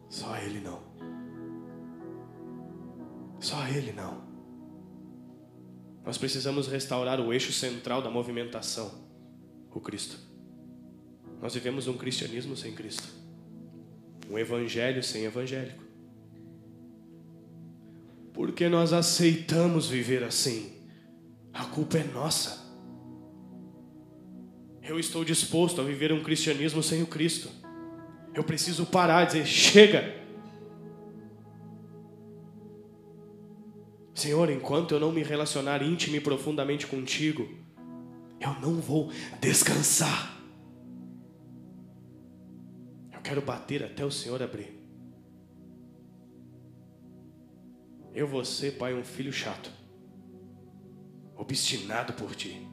Só 0.09 0.38
Ele 0.38 0.59
não. 0.59 0.80
Só 3.38 3.66
Ele 3.68 3.92
não. 3.92 4.22
Nós 6.03 6.16
precisamos 6.16 6.66
restaurar 6.66 7.20
o 7.20 7.30
eixo 7.30 7.53
central 7.53 8.01
da 8.01 8.09
movimentação, 8.09 8.90
o 9.70 9.80
Cristo. 9.80 10.16
Nós 11.42 11.53
vivemos 11.53 11.86
um 11.86 11.98
cristianismo 11.98 12.57
sem 12.57 12.74
Cristo, 12.74 13.07
um 14.30 14.38
evangelho 14.38 15.03
sem 15.03 15.24
evangélico. 15.24 15.84
Porque 18.32 18.66
nós 18.66 18.94
aceitamos 18.94 19.88
viver 19.88 20.24
assim. 20.24 20.72
A 21.53 21.66
culpa 21.66 21.98
é 21.98 22.05
nossa. 22.05 22.69
Eu 24.91 24.99
estou 24.99 25.24
disposto 25.24 25.80
a 25.80 25.84
viver 25.84 26.12
um 26.12 26.20
cristianismo 26.20 26.82
sem 26.82 27.01
o 27.01 27.07
Cristo. 27.07 27.49
Eu 28.34 28.43
preciso 28.43 28.84
parar 28.84 29.22
e 29.22 29.26
dizer: 29.26 29.47
chega. 29.47 30.20
Senhor, 34.12 34.51
enquanto 34.51 34.91
eu 34.91 34.99
não 34.99 35.12
me 35.12 35.22
relacionar 35.22 35.80
íntimo 35.80 36.16
e 36.16 36.20
profundamente 36.20 36.88
contigo, 36.88 37.49
eu 38.41 38.53
não 38.55 38.80
vou 38.80 39.12
descansar. 39.41 40.36
Eu 43.12 43.20
quero 43.20 43.41
bater 43.41 43.84
até 43.84 44.05
o 44.05 44.11
Senhor 44.11 44.43
abrir. 44.43 44.76
Eu 48.12 48.26
vou 48.26 48.45
ser, 48.45 48.72
pai, 48.72 48.93
um 48.93 49.05
filho 49.05 49.32
chato, 49.32 49.70
obstinado 51.36 52.12
por 52.14 52.34
ti, 52.34 52.66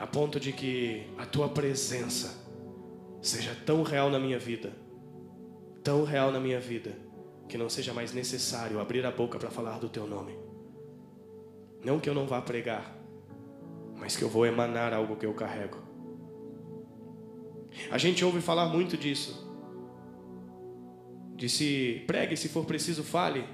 a 0.00 0.06
ponto 0.06 0.40
de 0.40 0.50
que 0.50 1.06
a 1.18 1.26
tua 1.26 1.46
presença 1.50 2.42
seja 3.20 3.54
tão 3.66 3.82
real 3.82 4.08
na 4.08 4.18
minha 4.18 4.38
vida, 4.38 4.72
tão 5.84 6.04
real 6.04 6.32
na 6.32 6.40
minha 6.40 6.58
vida, 6.58 6.96
que 7.46 7.58
não 7.58 7.68
seja 7.68 7.92
mais 7.92 8.14
necessário 8.14 8.80
abrir 8.80 9.04
a 9.04 9.10
boca 9.10 9.38
para 9.38 9.50
falar 9.50 9.78
do 9.78 9.90
teu 9.90 10.06
nome. 10.06 10.38
Não 11.84 12.00
que 12.00 12.08
eu 12.08 12.14
não 12.14 12.26
vá 12.26 12.40
pregar, 12.40 12.96
mas 13.98 14.16
que 14.16 14.24
eu 14.24 14.30
vou 14.30 14.46
emanar 14.46 14.94
algo 14.94 15.16
que 15.16 15.26
eu 15.26 15.34
carrego. 15.34 15.76
A 17.90 17.98
gente 17.98 18.24
ouve 18.24 18.40
falar 18.40 18.70
muito 18.70 18.96
disso. 18.96 19.46
De 21.36 21.46
se 21.46 22.04
pregue, 22.06 22.38
se 22.38 22.48
for 22.48 22.64
preciso, 22.64 23.04
fale. 23.04 23.44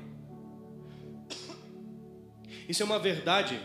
Isso 2.69 2.85
é 2.85 2.87
uma 2.87 3.01
verdade. 3.01 3.61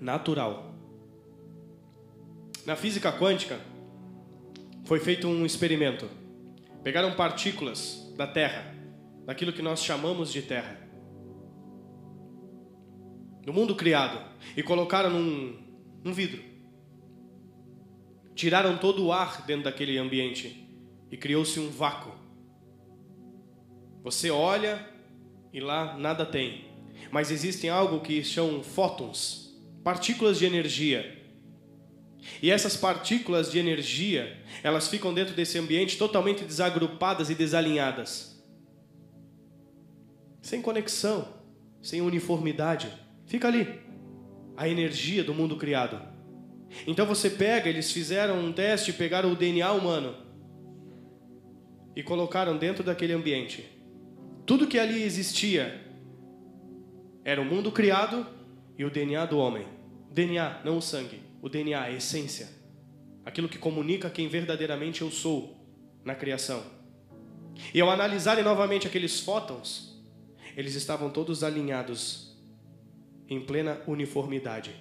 Natural. 0.00 0.74
Na 2.64 2.76
física 2.76 3.12
quântica, 3.12 3.60
foi 4.84 5.00
feito 5.00 5.26
um 5.26 5.44
experimento. 5.44 6.08
Pegaram 6.82 7.14
partículas 7.14 8.12
da 8.16 8.26
Terra, 8.26 8.74
daquilo 9.24 9.52
que 9.52 9.62
nós 9.62 9.82
chamamos 9.82 10.32
de 10.32 10.42
Terra 10.42 10.88
no 13.48 13.54
mundo 13.54 13.74
criado, 13.74 14.22
e 14.54 14.62
colocaram 14.62 15.08
num, 15.08 15.56
num 16.04 16.12
vidro. 16.12 16.42
Tiraram 18.34 18.76
todo 18.76 19.06
o 19.06 19.10
ar 19.10 19.46
dentro 19.46 19.64
daquele 19.64 19.96
ambiente 19.96 20.68
e 21.10 21.16
criou-se 21.16 21.58
um 21.58 21.70
vácuo. 21.70 22.12
Você 24.04 24.30
olha 24.30 24.86
e 25.50 25.60
lá 25.60 25.96
nada 25.96 26.26
tem. 26.26 26.66
Mas 27.10 27.30
existem 27.30 27.70
algo 27.70 28.00
que 28.00 28.22
são 28.22 28.62
fótons, 28.62 29.47
partículas 29.88 30.38
de 30.38 30.44
energia. 30.44 31.16
E 32.42 32.50
essas 32.50 32.76
partículas 32.76 33.50
de 33.50 33.58
energia, 33.58 34.36
elas 34.62 34.86
ficam 34.86 35.14
dentro 35.14 35.34
desse 35.34 35.56
ambiente 35.56 35.96
totalmente 35.96 36.44
desagrupadas 36.44 37.30
e 37.30 37.34
desalinhadas. 37.34 38.38
Sem 40.42 40.60
conexão, 40.60 41.26
sem 41.80 42.02
uniformidade. 42.02 42.92
Fica 43.24 43.48
ali. 43.48 43.80
A 44.58 44.68
energia 44.68 45.24
do 45.24 45.32
mundo 45.32 45.56
criado. 45.56 45.98
Então 46.86 47.06
você 47.06 47.30
pega, 47.30 47.70
eles 47.70 47.90
fizeram 47.90 48.38
um 48.44 48.52
teste, 48.52 48.92
pegaram 48.92 49.32
o 49.32 49.36
DNA 49.36 49.72
humano 49.72 50.14
e 51.96 52.02
colocaram 52.02 52.58
dentro 52.58 52.84
daquele 52.84 53.14
ambiente. 53.14 53.64
Tudo 54.44 54.66
que 54.66 54.78
ali 54.78 55.02
existia 55.02 55.82
era 57.24 57.40
o 57.40 57.44
mundo 57.46 57.72
criado 57.72 58.26
e 58.76 58.84
o 58.84 58.90
DNA 58.90 59.24
do 59.24 59.38
homem. 59.38 59.77
DNA, 60.10 60.62
não 60.64 60.78
o 60.78 60.82
sangue. 60.82 61.22
O 61.40 61.48
DNA, 61.48 61.80
a 61.80 61.90
essência. 61.90 62.48
Aquilo 63.24 63.48
que 63.48 63.58
comunica 63.58 64.10
quem 64.10 64.28
verdadeiramente 64.28 65.02
eu 65.02 65.10
sou 65.10 65.56
na 66.04 66.14
criação. 66.14 66.62
E 67.74 67.80
ao 67.80 67.90
analisarem 67.90 68.44
novamente 68.44 68.86
aqueles 68.86 69.20
fótons, 69.20 70.00
eles 70.56 70.74
estavam 70.74 71.10
todos 71.10 71.44
alinhados 71.44 72.36
em 73.28 73.40
plena 73.40 73.80
uniformidade. 73.86 74.74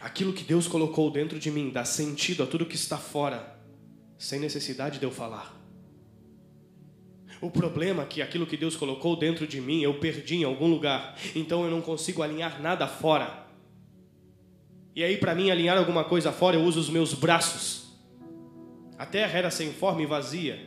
Aquilo 0.00 0.32
que 0.32 0.44
Deus 0.44 0.66
colocou 0.66 1.10
dentro 1.10 1.38
de 1.38 1.50
mim 1.50 1.70
dá 1.70 1.84
sentido 1.84 2.42
a 2.42 2.46
tudo 2.46 2.66
que 2.66 2.74
está 2.74 2.98
fora, 2.98 3.58
sem 4.18 4.40
necessidade 4.40 4.98
de 4.98 5.04
eu 5.04 5.10
falar. 5.10 5.61
O 7.42 7.50
problema 7.50 8.04
é 8.04 8.06
que 8.06 8.22
aquilo 8.22 8.46
que 8.46 8.56
Deus 8.56 8.76
colocou 8.76 9.16
dentro 9.16 9.48
de 9.48 9.60
mim 9.60 9.82
eu 9.82 9.94
perdi 9.94 10.36
em 10.36 10.44
algum 10.44 10.68
lugar, 10.68 11.18
então 11.34 11.64
eu 11.64 11.70
não 11.72 11.82
consigo 11.82 12.22
alinhar 12.22 12.62
nada 12.62 12.86
fora. 12.86 13.48
E 14.94 15.02
aí, 15.02 15.16
para 15.16 15.34
mim 15.34 15.50
alinhar 15.50 15.76
alguma 15.76 16.04
coisa 16.04 16.30
fora, 16.30 16.54
eu 16.54 16.62
uso 16.62 16.78
os 16.78 16.88
meus 16.88 17.14
braços. 17.14 17.98
A 18.96 19.04
terra 19.04 19.36
era 19.36 19.50
sem 19.50 19.72
forma 19.72 20.02
e 20.02 20.06
vazia. 20.06 20.64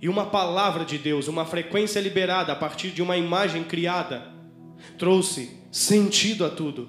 E 0.00 0.08
uma 0.08 0.26
palavra 0.26 0.84
de 0.84 0.96
Deus, 0.96 1.26
uma 1.26 1.44
frequência 1.44 1.98
liberada 1.98 2.52
a 2.52 2.56
partir 2.56 2.92
de 2.92 3.02
uma 3.02 3.16
imagem 3.16 3.64
criada, 3.64 4.32
trouxe 4.96 5.58
sentido 5.72 6.44
a 6.44 6.50
tudo. 6.50 6.88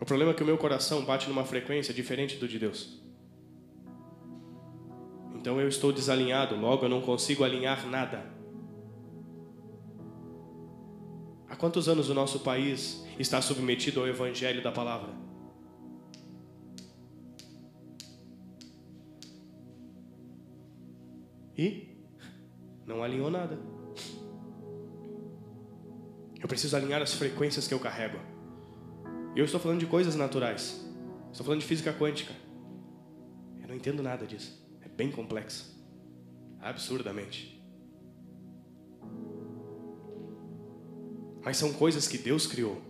O 0.00 0.04
problema 0.04 0.30
é 0.30 0.34
que 0.34 0.42
o 0.44 0.46
meu 0.46 0.56
coração 0.56 1.04
bate 1.04 1.28
numa 1.28 1.44
frequência 1.44 1.92
diferente 1.92 2.36
do 2.36 2.46
de 2.46 2.60
Deus. 2.60 3.05
Então 5.46 5.60
eu 5.60 5.68
estou 5.68 5.92
desalinhado, 5.92 6.56
logo 6.56 6.86
eu 6.86 6.88
não 6.88 7.00
consigo 7.00 7.44
alinhar 7.44 7.86
nada. 7.86 8.20
Há 11.48 11.54
quantos 11.54 11.88
anos 11.88 12.10
o 12.10 12.14
nosso 12.14 12.40
país 12.40 13.06
está 13.16 13.40
submetido 13.40 14.00
ao 14.00 14.08
evangelho 14.08 14.60
da 14.60 14.72
palavra? 14.72 15.14
E 21.56 21.96
não 22.84 23.04
alinhou 23.04 23.30
nada. 23.30 23.56
Eu 26.42 26.48
preciso 26.48 26.76
alinhar 26.76 27.00
as 27.00 27.14
frequências 27.14 27.68
que 27.68 27.74
eu 27.74 27.78
carrego. 27.78 28.18
Eu 29.36 29.44
estou 29.44 29.60
falando 29.60 29.78
de 29.78 29.86
coisas 29.86 30.16
naturais. 30.16 30.84
Estou 31.30 31.46
falando 31.46 31.60
de 31.60 31.66
física 31.66 31.92
quântica. 31.92 32.34
Eu 33.62 33.68
não 33.68 33.76
entendo 33.76 34.02
nada 34.02 34.26
disso. 34.26 34.65
Bem 34.96 35.10
complexo. 35.10 35.76
Absurdamente. 36.60 37.62
Mas 41.44 41.58
são 41.58 41.72
coisas 41.72 42.08
que 42.08 42.18
Deus 42.18 42.46
criou, 42.46 42.80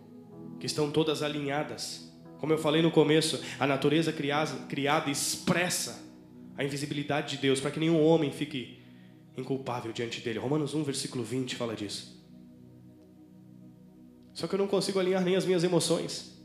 que 0.58 0.66
estão 0.66 0.90
todas 0.90 1.22
alinhadas. 1.22 2.10
Como 2.38 2.52
eu 2.52 2.58
falei 2.58 2.80
no 2.80 2.90
começo, 2.90 3.38
a 3.58 3.66
natureza 3.66 4.12
criada 4.12 5.10
expressa 5.10 6.02
a 6.56 6.64
invisibilidade 6.64 7.36
de 7.36 7.42
Deus 7.42 7.60
para 7.60 7.70
que 7.70 7.80
nenhum 7.80 8.02
homem 8.02 8.30
fique 8.30 8.82
inculpável 9.36 9.92
diante 9.92 10.20
dele. 10.20 10.38
Romanos 10.38 10.74
1, 10.74 10.82
versículo 10.84 11.22
20 11.22 11.56
fala 11.56 11.74
disso. 11.74 12.16
Só 14.32 14.46
que 14.46 14.54
eu 14.54 14.58
não 14.58 14.66
consigo 14.66 14.98
alinhar 14.98 15.24
nem 15.24 15.36
as 15.36 15.44
minhas 15.44 15.64
emoções. 15.64 16.35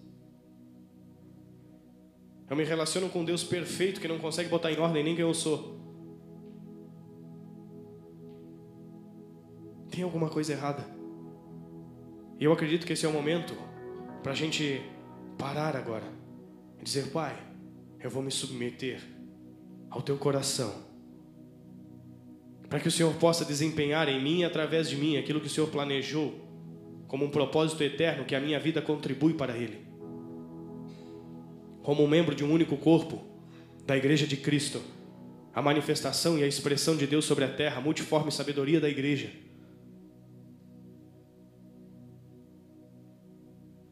Eu 2.51 2.57
me 2.57 2.65
relaciono 2.65 3.07
com 3.07 3.23
Deus 3.23 3.45
perfeito 3.45 4.01
que 4.01 4.09
não 4.09 4.19
consegue 4.19 4.49
botar 4.49 4.69
em 4.73 4.77
ordem 4.77 5.01
nem 5.01 5.15
quem 5.15 5.23
eu 5.23 5.33
sou. 5.33 5.79
Tem 9.89 10.03
alguma 10.03 10.27
coisa 10.27 10.51
errada. 10.51 10.85
E 12.37 12.43
eu 12.43 12.51
acredito 12.51 12.85
que 12.85 12.91
esse 12.91 13.05
é 13.05 13.09
o 13.09 13.13
momento 13.13 13.53
para 14.21 14.33
a 14.33 14.35
gente 14.35 14.81
parar 15.37 15.77
agora 15.77 16.03
e 16.77 16.83
dizer: 16.83 17.09
Pai, 17.11 17.41
eu 18.01 18.09
vou 18.09 18.21
me 18.21 18.31
submeter 18.31 19.01
ao 19.89 20.01
teu 20.01 20.17
coração, 20.17 20.73
para 22.67 22.81
que 22.81 22.89
o 22.89 22.91
Senhor 22.91 23.13
possa 23.13 23.45
desempenhar 23.45 24.09
em 24.09 24.21
mim 24.21 24.39
e 24.39 24.43
através 24.43 24.89
de 24.89 24.97
mim 24.97 25.15
aquilo 25.15 25.39
que 25.39 25.47
o 25.47 25.49
Senhor 25.49 25.67
planejou 25.67 26.35
como 27.07 27.23
um 27.23 27.31
propósito 27.31 27.81
eterno 27.81 28.25
que 28.25 28.35
a 28.35 28.41
minha 28.41 28.59
vida 28.59 28.81
contribui 28.81 29.35
para 29.35 29.57
Ele 29.57 29.90
como 31.83 32.03
um 32.03 32.07
membro 32.07 32.35
de 32.35 32.43
um 32.43 32.51
único 32.51 32.77
corpo 32.77 33.21
da 33.85 33.97
Igreja 33.97 34.27
de 34.27 34.37
Cristo, 34.37 34.81
a 35.53 35.61
manifestação 35.61 36.37
e 36.37 36.43
a 36.43 36.47
expressão 36.47 36.95
de 36.95 37.05
Deus 37.05 37.25
sobre 37.25 37.43
a 37.43 37.49
terra, 37.51 37.77
a 37.77 37.81
multiforme 37.81 38.31
sabedoria 38.31 38.79
da 38.79 38.89
igreja. 38.89 39.31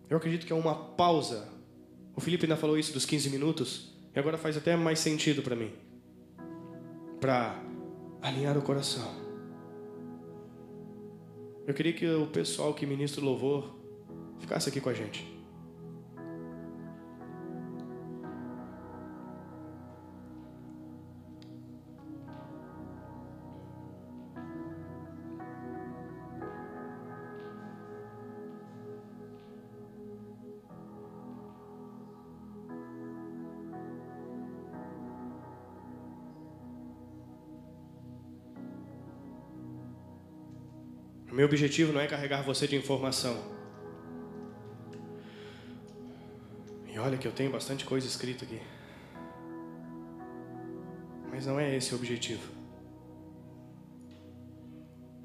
Eu 0.10 0.18
acredito 0.18 0.46
que 0.46 0.54
é 0.54 0.56
uma 0.56 0.74
pausa. 0.74 1.48
O 2.16 2.22
Felipe 2.22 2.46
ainda 2.46 2.58
falou 2.58 2.78
isso 2.78 2.94
dos 2.94 3.06
15 3.06 3.30
minutos, 3.30 3.94
e 4.16 4.20
agora 4.20 4.38
faz 4.38 4.58
até 4.58 4.76
mais 4.76 5.00
sentido 5.00 5.42
para 5.42 5.56
mim. 5.56 5.72
Para 7.20 7.62
alinhar 8.22 8.58
o 8.58 8.62
coração. 8.62 9.08
Eu 11.68 11.74
queria 11.74 11.94
que 11.94 12.08
o 12.08 12.26
pessoal 12.26 12.74
que 12.74 12.86
ministra 12.86 13.22
o 13.22 13.26
louvor 13.26 13.76
ficasse 14.40 14.70
aqui 14.70 14.82
com 14.82 14.90
a 14.90 14.94
gente. 14.94 15.39
Meu 41.32 41.46
objetivo 41.46 41.94
não 41.94 42.02
é 42.02 42.08
carregar 42.08 42.42
você 42.42 42.68
de 42.68 42.76
informação. 42.76 43.38
E 46.88 46.98
olha 46.98 47.18
que 47.18 47.28
eu 47.28 47.32
tenho 47.32 47.52
bastante 47.52 47.86
coisa 47.86 48.08
escrita 48.08 48.46
aqui. 48.46 48.60
Mas 51.30 51.46
não 51.46 51.60
é 51.60 51.76
esse 51.76 51.94
o 51.94 51.98
objetivo. 51.98 52.52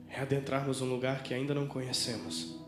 É 0.08 0.20
adentrarmos 0.20 0.82
um 0.82 0.88
lugar 0.88 1.22
que 1.22 1.32
ainda 1.32 1.54
não 1.54 1.66
conhecemos. 1.66 2.62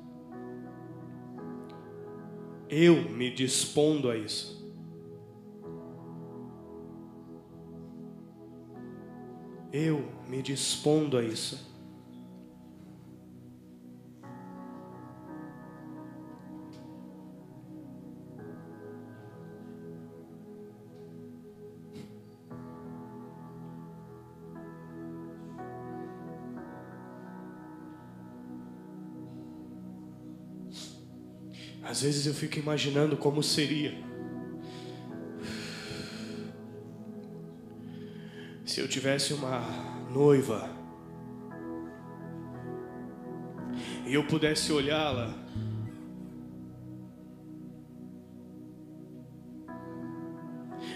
Eu 2.68 3.08
me 3.10 3.30
dispondo 3.30 4.10
a 4.10 4.16
isso. 4.16 4.56
Eu 9.72 10.10
me 10.26 10.42
dispondo 10.42 11.18
a 11.18 11.22
isso. 11.22 11.75
Às 31.96 32.02
vezes 32.02 32.26
eu 32.26 32.34
fico 32.34 32.58
imaginando 32.58 33.16
como 33.16 33.42
seria 33.42 33.94
se 38.66 38.80
eu 38.82 38.86
tivesse 38.86 39.32
uma 39.32 39.62
noiva 40.12 40.68
e 44.04 44.12
eu 44.12 44.26
pudesse 44.26 44.70
olhá-la 44.70 45.34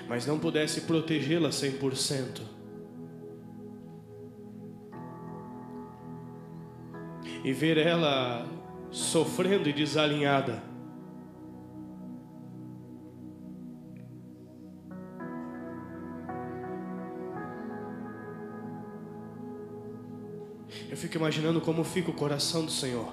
mas 0.06 0.26
não 0.26 0.38
pudesse 0.38 0.82
protegê-la 0.82 1.48
100%. 1.48 2.42
E 7.42 7.54
ver 7.54 7.78
ela 7.78 8.46
sofrendo 8.90 9.66
e 9.66 9.72
desalinhada. 9.72 10.68
Fico 21.10 21.18
imaginando 21.18 21.60
como 21.60 21.82
fica 21.82 22.08
o 22.08 22.14
coração 22.14 22.64
do 22.64 22.70
Senhor. 22.70 23.12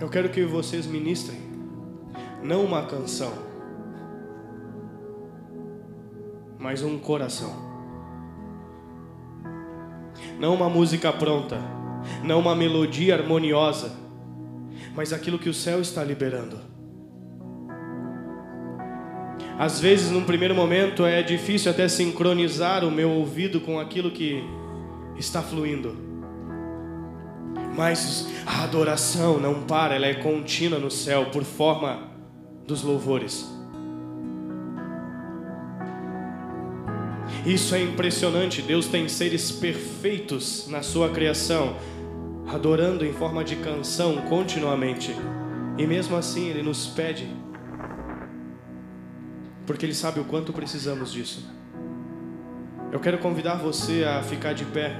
Eu 0.00 0.08
quero 0.08 0.30
que 0.30 0.46
vocês 0.46 0.86
ministrem 0.86 1.45
não 2.46 2.64
uma 2.64 2.82
canção, 2.86 3.32
mas 6.58 6.82
um 6.82 6.96
coração. 6.96 7.66
Não 10.38 10.54
uma 10.54 10.68
música 10.68 11.12
pronta, 11.12 11.58
não 12.22 12.38
uma 12.38 12.54
melodia 12.54 13.16
harmoniosa, 13.16 13.92
mas 14.94 15.12
aquilo 15.12 15.38
que 15.38 15.48
o 15.48 15.54
céu 15.54 15.80
está 15.80 16.04
liberando. 16.04 16.58
Às 19.58 19.80
vezes, 19.80 20.10
num 20.10 20.22
primeiro 20.22 20.54
momento, 20.54 21.04
é 21.04 21.22
difícil 21.22 21.70
até 21.70 21.88
sincronizar 21.88 22.84
o 22.84 22.90
meu 22.90 23.10
ouvido 23.10 23.60
com 23.60 23.80
aquilo 23.80 24.10
que 24.10 24.44
está 25.16 25.42
fluindo. 25.42 25.96
Mas 27.74 28.28
a 28.46 28.62
adoração 28.62 29.40
não 29.40 29.62
para, 29.62 29.94
ela 29.94 30.06
é 30.06 30.14
contínua 30.14 30.78
no 30.78 30.90
céu 30.90 31.26
por 31.26 31.42
forma 31.42 32.15
dos 32.66 32.82
louvores. 32.82 33.48
Isso 37.44 37.74
é 37.74 37.82
impressionante. 37.82 38.60
Deus 38.60 38.86
tem 38.86 39.08
seres 39.08 39.52
perfeitos 39.52 40.66
na 40.68 40.82
sua 40.82 41.10
criação. 41.10 41.76
adorando 42.48 43.04
em 43.04 43.12
forma 43.12 43.42
de 43.42 43.56
canção 43.56 44.16
continuamente. 44.28 45.14
E 45.76 45.86
mesmo 45.86 46.16
assim 46.16 46.48
ele 46.48 46.62
nos 46.62 46.86
pede, 46.86 47.28
porque 49.66 49.84
ele 49.84 49.94
sabe 49.94 50.20
o 50.20 50.24
quanto 50.24 50.52
precisamos 50.52 51.12
disso. 51.12 51.44
Eu 52.92 53.00
quero 53.00 53.18
convidar 53.18 53.56
você 53.56 54.04
a 54.04 54.22
ficar 54.22 54.52
de 54.52 54.64
pé. 54.64 54.96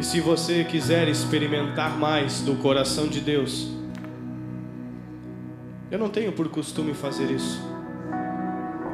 E 0.00 0.02
se 0.02 0.18
você 0.18 0.64
quiser 0.64 1.08
experimentar 1.08 1.94
mais 1.98 2.40
do 2.40 2.54
coração 2.54 3.06
de 3.06 3.20
Deus, 3.20 3.68
eu 5.90 5.98
não 5.98 6.08
tenho 6.08 6.32
por 6.32 6.48
costume 6.48 6.94
fazer 6.94 7.30
isso, 7.30 7.60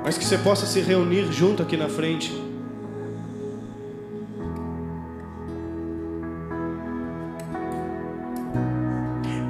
mas 0.02 0.18
que 0.18 0.24
você 0.24 0.36
possa 0.36 0.66
se 0.66 0.80
reunir 0.80 1.30
junto 1.30 1.62
aqui 1.62 1.76
na 1.76 1.88
frente. 1.88 2.32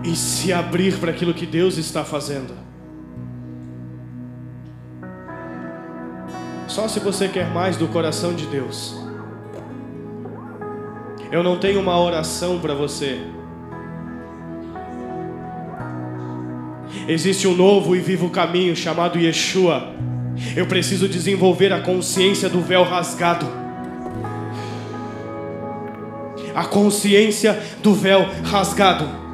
E 0.04 0.14
se 0.14 0.52
abrir 0.52 0.98
para 0.98 1.10
aquilo 1.10 1.32
que 1.32 1.46
Deus 1.46 1.78
está 1.78 2.04
fazendo. 2.04 2.52
Só 6.68 6.86
se 6.86 7.00
você 7.00 7.28
quer 7.28 7.48
mais 7.48 7.78
do 7.78 7.88
coração 7.88 8.34
de 8.34 8.44
Deus. 8.44 9.05
Eu 11.30 11.42
não 11.42 11.58
tenho 11.58 11.80
uma 11.80 11.98
oração 12.00 12.58
para 12.58 12.74
você. 12.74 13.20
Existe 17.08 17.46
um 17.46 17.54
novo 17.54 17.94
e 17.94 18.00
vivo 18.00 18.30
caminho 18.30 18.74
chamado 18.74 19.18
Yeshua. 19.18 19.92
Eu 20.56 20.66
preciso 20.66 21.08
desenvolver 21.08 21.72
a 21.72 21.80
consciência 21.80 22.48
do 22.48 22.60
véu 22.60 22.82
rasgado. 22.82 23.46
A 26.54 26.64
consciência 26.64 27.60
do 27.82 27.94
véu 27.94 28.26
rasgado. 28.44 29.25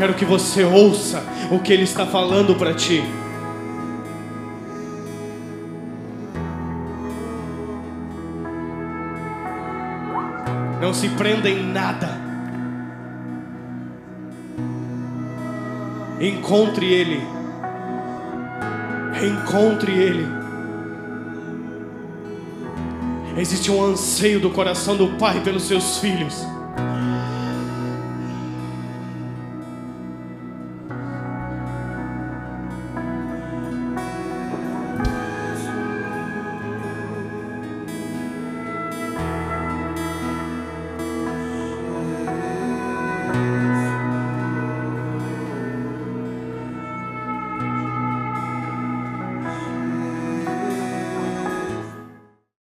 Quero 0.00 0.14
que 0.14 0.24
você 0.24 0.64
ouça 0.64 1.22
o 1.50 1.58
que 1.58 1.70
Ele 1.74 1.82
está 1.82 2.06
falando 2.06 2.54
para 2.54 2.72
ti. 2.72 3.04
Não 10.80 10.94
se 10.94 11.06
prenda 11.10 11.50
em 11.50 11.62
nada. 11.62 12.18
Encontre 16.18 16.90
Ele. 16.90 17.20
Encontre 19.22 19.92
Ele. 19.92 20.26
Existe 23.36 23.70
um 23.70 23.84
anseio 23.84 24.40
do 24.40 24.48
coração 24.48 24.96
do 24.96 25.08
Pai 25.18 25.40
pelos 25.40 25.64
seus 25.64 25.98
filhos. 25.98 26.42